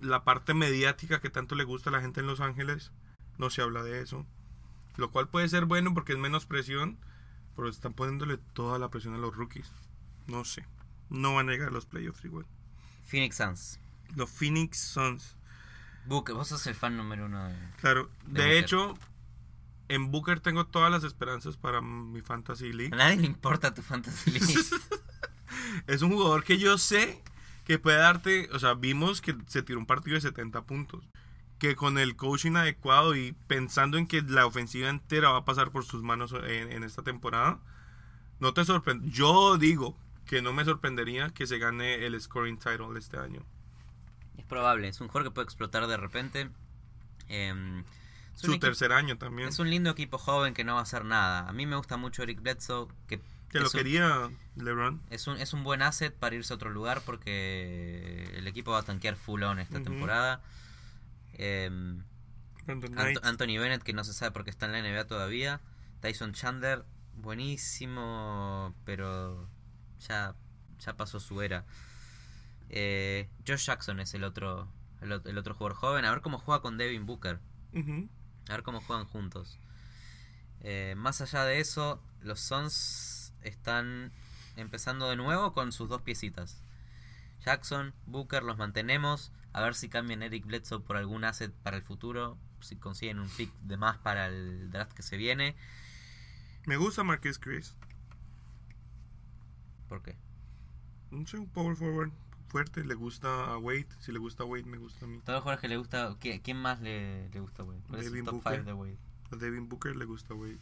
[0.00, 2.92] la parte mediática que tanto le gusta a la gente en Los Ángeles,
[3.38, 4.26] no se habla de eso.
[4.96, 6.98] Lo cual puede ser bueno porque es menos presión,
[7.56, 9.70] pero están poniéndole toda la presión a los rookies.
[10.26, 10.66] No sé.
[11.08, 12.46] No van a llegar a los playoffs igual.
[13.04, 13.80] Phoenix Suns.
[14.14, 15.36] Los Phoenix Suns.
[16.06, 17.54] Booker, vos sos el fan número uno de...
[17.80, 18.94] Claro, De de, hecho,
[19.88, 22.92] en Booker tengo todas las esperanzas para mi Fantasy League.
[22.94, 24.54] A nadie le importa tu fantasy league.
[25.86, 27.22] Es un jugador que yo sé
[27.64, 31.08] que puede darte, o sea, vimos que se tiró un partido de 70 puntos.
[31.58, 35.70] Que con el coaching adecuado y pensando en que la ofensiva entera va a pasar
[35.70, 37.60] por sus manos en, en esta temporada,
[38.40, 39.08] no te sorprende.
[39.10, 39.96] Yo digo
[40.26, 43.44] que no me sorprendería que se gane el scoring title este año.
[44.38, 46.50] Es probable, es un jugador que puede explotar de repente.
[47.28, 47.84] Em,
[48.34, 49.48] Su tercer año también.
[49.48, 51.48] es un lindo equipo joven que no va a hacer nada.
[51.48, 53.20] A mí me gusta mucho Eric Bledsoe, que
[53.50, 55.02] que lo un- quería LeBron.
[55.10, 58.78] es un, es un buen asset para irse a otro lugar porque el equipo va
[58.78, 60.40] a tanquear full on esta temporada.
[61.34, 62.02] Em,
[62.66, 63.18] Ant- Knight.
[63.24, 65.60] Anthony Bennett, que no se sabe por qué está en la NBA todavía.
[66.00, 66.84] Tyson Chandler,
[67.16, 69.48] buenísimo, pero
[70.08, 70.34] ya,
[70.80, 71.64] ya pasó su era.
[72.68, 74.68] Eh, Josh Jackson es el otro,
[75.00, 76.04] el, otro jugador joven.
[76.04, 77.40] A ver cómo juega con Devin Booker.
[78.48, 79.58] A ver cómo juegan juntos.
[80.60, 84.12] Eh, más allá de eso, los Suns están
[84.56, 86.62] empezando de nuevo con sus dos piecitas.
[87.44, 89.32] Jackson, Booker los mantenemos.
[89.52, 92.38] A ver si cambian Eric Bledsoe por algún asset para el futuro.
[92.60, 95.56] Si consiguen un pick de más para el draft que se viene.
[96.64, 97.74] Me gusta Marquez Chris.
[99.88, 100.16] ¿Por qué?
[101.10, 102.12] No sé, un power forward
[102.52, 102.84] fuerte.
[102.84, 103.88] Le gusta a Wade.
[103.98, 105.18] Si le gusta a Wade, me gusta a mí.
[105.24, 106.10] Todos los jugadores que le gusta.
[106.20, 107.80] ¿qui- ¿Quién más le, le gusta a Wade?
[107.88, 108.52] ¿Cuál es el Devin top Booker.
[108.58, 108.98] 5 de Wade?
[109.32, 110.58] A Devin Booker le gusta a Wade.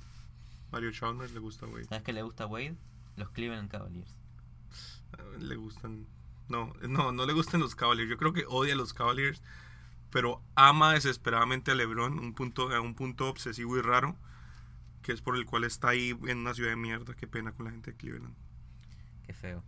[0.72, 1.84] Mario Chalmers le gusta a Wade.
[1.84, 2.76] ¿Sabes qué le gusta a Wade?
[3.16, 4.14] Los Cleveland Cavaliers.
[5.12, 6.07] Ah, Le gustan.
[6.49, 8.09] No, no, no le gustan los Cavaliers.
[8.09, 9.43] Yo creo que odia a los Cavaliers.
[10.11, 12.18] Pero ama desesperadamente a LeBron.
[12.18, 14.16] Un punto, a un punto obsesivo y raro.
[15.03, 17.14] Que es por el cual está ahí en una ciudad de mierda.
[17.14, 18.34] Qué pena con la gente de Cleveland.
[19.26, 19.62] Qué feo.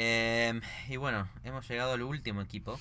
[0.00, 2.78] Em, y bueno, hemos llegado al último equipo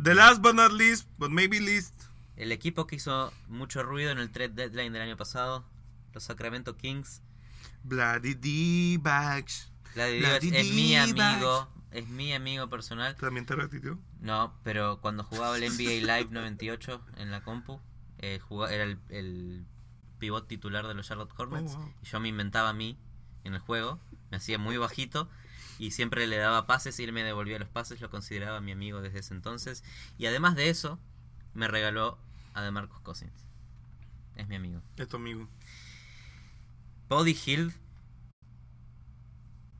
[0.00, 1.94] The last but not least, but maybe least.
[2.36, 5.64] El equipo que hizo mucho ruido en el trade deadline del año pasado,
[6.14, 7.22] los Sacramento Kings.
[7.82, 9.72] Bloody D-Bags.
[9.96, 13.16] Bloody D-Bags es mi amigo, es mi amigo personal.
[13.16, 13.98] ¿También te repitió?
[14.20, 17.80] No, pero cuando jugaba el NBA Live 98 en la compu,
[18.18, 19.66] eh, jugaba- era el, el
[20.20, 21.72] pivot titular de los Charlotte Hornets.
[21.74, 21.94] Oh, wow.
[22.00, 22.96] Y yo me inventaba a mí
[23.42, 23.98] en el juego,
[24.30, 25.28] me hacía muy bajito
[25.80, 29.00] y siempre le daba pases y él me devolvía los pases, lo consideraba mi amigo
[29.00, 29.82] desde ese entonces.
[30.18, 30.98] Y además de eso,
[31.54, 32.18] me regaló
[32.54, 33.32] a DeMarcus Cousins.
[34.36, 34.82] Es mi amigo.
[34.96, 35.48] Es tu amigo.
[37.08, 37.72] Buddy Hield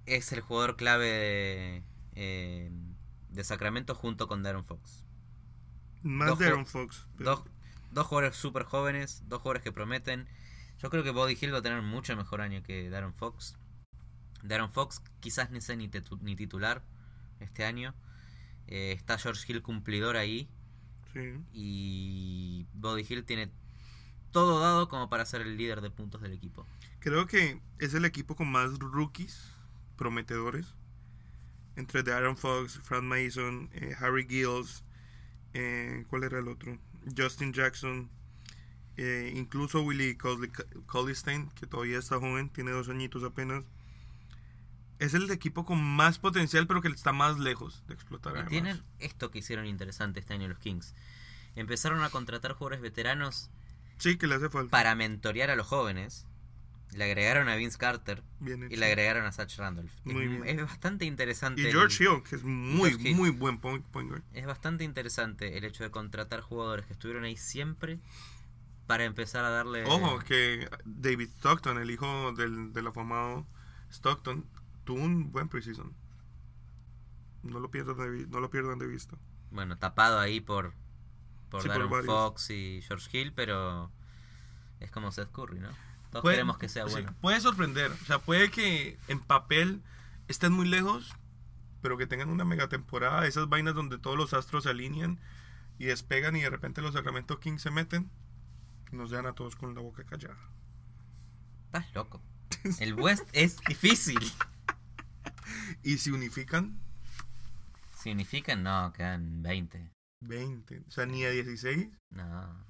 [0.07, 1.85] es el jugador clave de,
[2.15, 2.71] eh,
[3.31, 5.05] de Sacramento junto con Darren Fox.
[6.03, 7.07] Más Aaron Fox.
[7.17, 7.45] pero- Dos,
[7.93, 10.27] dos jugadores súper jóvenes, dos jugadores que prometen.
[10.79, 13.57] Yo creo que Buddy Hill va a tener mucho mejor año que Darren Fox.
[14.43, 16.83] Darren Fox quizás ni sea ni, titu- ni titular
[17.41, 17.95] este año.
[18.67, 20.49] Eh, está George Hill cumplidor ahí.
[21.13, 21.35] Sí.
[21.53, 23.51] Y Buddy Hill tiene
[24.31, 26.67] todo dado como para ser el líder de puntos del equipo.
[27.01, 29.53] Creo que es el equipo con más rookies
[29.97, 30.75] prometedores.
[31.77, 34.85] Entre de Aaron Fox, Frank Mason, eh, Harry Gills,
[35.55, 36.79] eh, ¿cuál era el otro?
[37.17, 38.11] Justin Jackson,
[39.35, 40.19] incluso Willie
[40.87, 43.65] Collistein, que todavía está joven, tiene dos añitos apenas.
[45.01, 48.45] Es el equipo con más potencial, pero que está más lejos de explotar.
[48.47, 50.95] Y tienen esto que hicieron interesante este año los Kings.
[51.57, 53.51] Empezaron a contratar jugadores veteranos
[53.99, 54.71] Sí, que le hace falta.
[54.71, 56.27] para mentorear a los jóvenes.
[56.93, 59.93] Le agregaron a Vince Carter Bien y le agregaron a Satch Randolph.
[60.05, 60.47] Es, Muy bien.
[60.59, 61.63] es bastante interesante.
[61.63, 64.23] Y el- George Hill, que es muy, muy buen point, point guard.
[64.33, 68.01] Es bastante interesante el hecho de contratar jugadores que estuvieron ahí siempre
[68.89, 69.85] para empezar a darle.
[69.85, 73.47] Ojo, que David Stockton, el hijo del, del afamado
[73.93, 74.45] Stockton,
[74.95, 75.95] tuvo un buen preseason.
[77.45, 79.17] No lo pierdan de, no lo pierdan de vista.
[79.53, 80.75] Bueno, tapado ahí por,
[81.49, 82.07] por Sí, por Darren varios.
[82.07, 83.91] Fox y George Hill, pero
[84.81, 85.69] es como Seth Curry, ¿no?
[86.11, 87.15] Todos Puede- queremos que sea sí, bueno.
[87.21, 87.93] puede sorprender.
[87.93, 89.81] O sea, puede que en papel
[90.29, 91.15] estén muy lejos,
[91.83, 93.27] pero que tengan una mega temporada.
[93.27, 95.21] Esas vainas donde todos los astros se alinean
[95.79, 98.11] y despegan y de repente los Sacramento Kings se meten
[98.93, 100.37] y nos dejan a todos con la boca callada.
[101.67, 102.21] Estás loco.
[102.81, 104.19] El West es difícil.
[105.83, 106.79] Y si unifican,
[107.97, 108.63] ¿Significan?
[108.63, 109.91] No, quedan 20.
[110.23, 110.81] 20.
[110.89, 111.89] O sea, ni a 16.
[112.13, 112.67] No.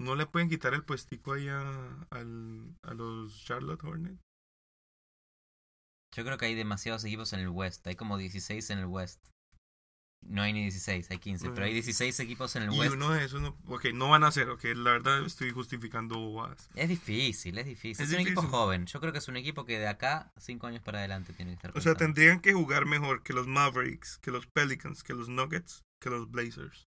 [0.00, 4.20] ¿No le pueden quitar el puestico ahí a, al- a los Charlotte Hornets?
[6.14, 7.86] Yo creo que hay demasiados equipos en el West.
[7.86, 9.24] Hay como 16 en el West.
[10.22, 11.50] No hay ni 16, hay 15.
[11.50, 12.94] Pero hay 16 equipos en el Y West.
[12.94, 13.56] uno de esos no...
[13.66, 14.64] Ok, no van a ser, ok.
[14.76, 16.70] La verdad estoy justificando bobadas.
[16.74, 18.04] Es difícil, es difícil.
[18.04, 18.86] Es Es, un equipo joven.
[18.86, 21.56] Yo creo que es un equipo que de acá, 5 años para adelante, tiene que
[21.56, 25.28] estar O sea, tendrían que jugar mejor que los Mavericks, que los Pelicans, que los
[25.28, 26.86] Nuggets, que los Blazers.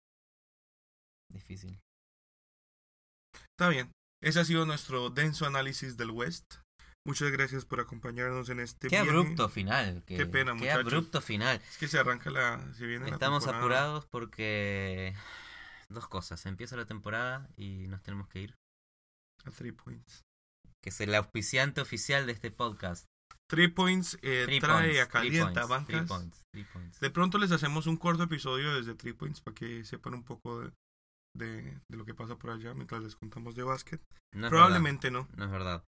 [1.30, 1.80] Difícil.
[3.51, 3.91] Está bien.
[4.22, 6.57] Ese ha sido nuestro denso análisis del West.
[7.05, 9.11] Muchas gracias por acompañarnos en este Qué viaje.
[9.11, 10.05] abrupto final.
[10.07, 10.87] Qué, Qué pena, Qué muchachos.
[10.87, 11.61] abrupto final.
[11.69, 12.61] Es que se arranca la...
[12.75, 15.15] Se viene la Estamos apurados porque...
[15.89, 16.47] Dos cosas.
[16.47, 18.55] Empieza la temporada y nos tenemos que ir.
[19.45, 20.23] A three points.
[20.81, 23.07] Que es el auspiciante oficial de este podcast.
[23.51, 26.09] Three points eh, Three trae points, a calienta three bancas.
[26.09, 27.01] points, three points.
[27.01, 30.61] De pronto les hacemos un corto episodio desde Three Points para que sepan un poco
[30.63, 30.73] de,
[31.35, 34.01] de, de lo que pasa por allá mientras les contamos de básquet.
[34.35, 35.24] No Probablemente no.
[35.26, 35.85] verdad, No es verdad.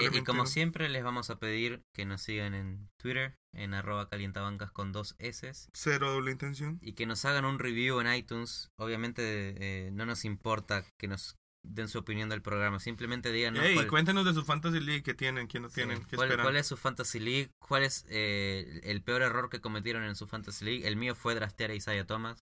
[0.00, 0.46] Eh, y como no.
[0.46, 5.16] siempre les vamos a pedir que nos sigan en Twitter, en arroba calientabancas con dos
[5.18, 5.50] S.
[5.74, 6.78] Cero doble intención.
[6.82, 8.68] Y que nos hagan un review en iTunes.
[8.78, 11.36] Obviamente eh, no nos importa que nos
[11.66, 12.78] den su opinión del programa.
[12.80, 16.02] Simplemente díganos Ey, cuál, cuéntenos de su Fantasy League que tienen, quién no sí, tienen,
[16.04, 16.44] qué cuál- esperan.
[16.46, 20.26] cuál es su Fantasy League, cuál es eh, el peor error que cometieron en su
[20.26, 20.86] Fantasy League.
[20.88, 22.38] El mío fue drastear a Isaiah Thomas.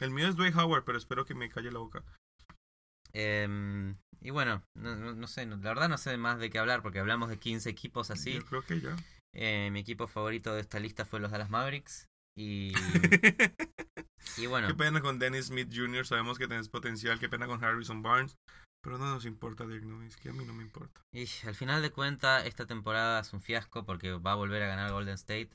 [0.00, 2.02] El mío es Dwayne Howard, pero espero que me calle la boca.
[3.12, 7.00] Em, y bueno, no, sé, no- la verdad no sé más de qué hablar porque
[7.00, 8.34] hablamos de 15 equipos así.
[8.34, 8.96] Yo creo que ya.
[9.34, 12.08] Eh, mi equipo favorito de esta lista fue los Dallas Mavericks.
[12.36, 12.72] Y,
[14.36, 17.18] y bueno, Qué pena con Dennis Smith Jr., sabemos que tenés potencial.
[17.18, 18.36] Qué pena con Harrison Barnes.
[18.82, 21.02] Pero no nos importa, Dirk es que a mí no me importa.
[21.12, 24.68] y al final de cuentas, esta temporada es un fiasco porque va a volver a
[24.68, 25.50] ganar Golden State.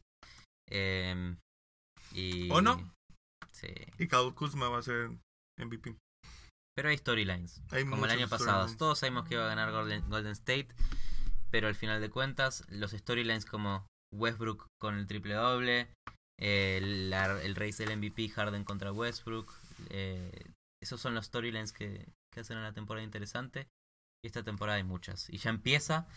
[0.69, 1.37] Em,
[2.11, 2.93] y, ¿O no?
[3.55, 3.67] Sí.
[3.99, 5.09] Y Kyle Kuzma va a ser
[5.57, 5.95] MVP.
[6.75, 7.61] Pero hay storylines.
[7.89, 8.67] Como el año pasado.
[8.77, 10.67] Todos sabemos que iba a ganar Golden, Golden State.
[11.51, 15.87] Pero al final de cuentas, los storylines como Westbrook con el triple doble,
[16.39, 19.49] eh, la- el race del MVP Harden contra Westbrook,
[19.89, 20.31] eh,
[20.83, 23.67] esos son los storylines que, que hacen una temporada interesante.
[24.23, 25.29] Y esta temporada hay muchas.
[25.29, 26.07] Y ya empieza.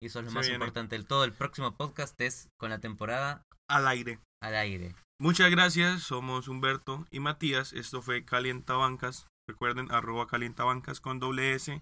[0.00, 0.56] Y eso es lo Se más viene.
[0.56, 1.24] importante del todo.
[1.24, 4.18] El próximo podcast es con la temporada Al aire.
[4.42, 4.94] al aire.
[5.22, 7.72] Muchas gracias, somos Humberto y Matías.
[7.74, 9.28] Esto fue Calientabancas.
[9.46, 11.80] Recuerden, arroba calientabancas con doble S.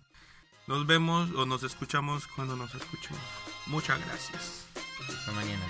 [0.67, 3.23] Nos vemos o nos escuchamos cuando nos escuchemos.
[3.67, 4.67] Muchas gracias.
[5.09, 5.65] Hasta mañana.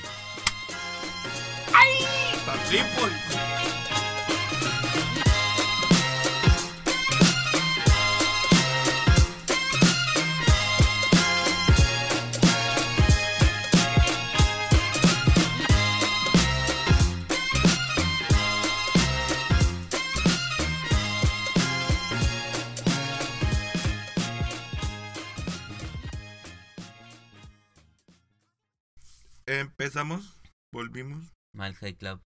[29.61, 30.41] empezamos,
[30.73, 31.33] volvimos.
[31.55, 32.21] Mile High Club.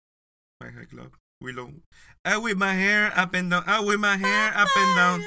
[0.60, 1.12] Mile High Club.
[1.40, 1.72] Willow.
[2.24, 3.64] I with my hair up and down.
[3.66, 5.24] I with my hair up and down.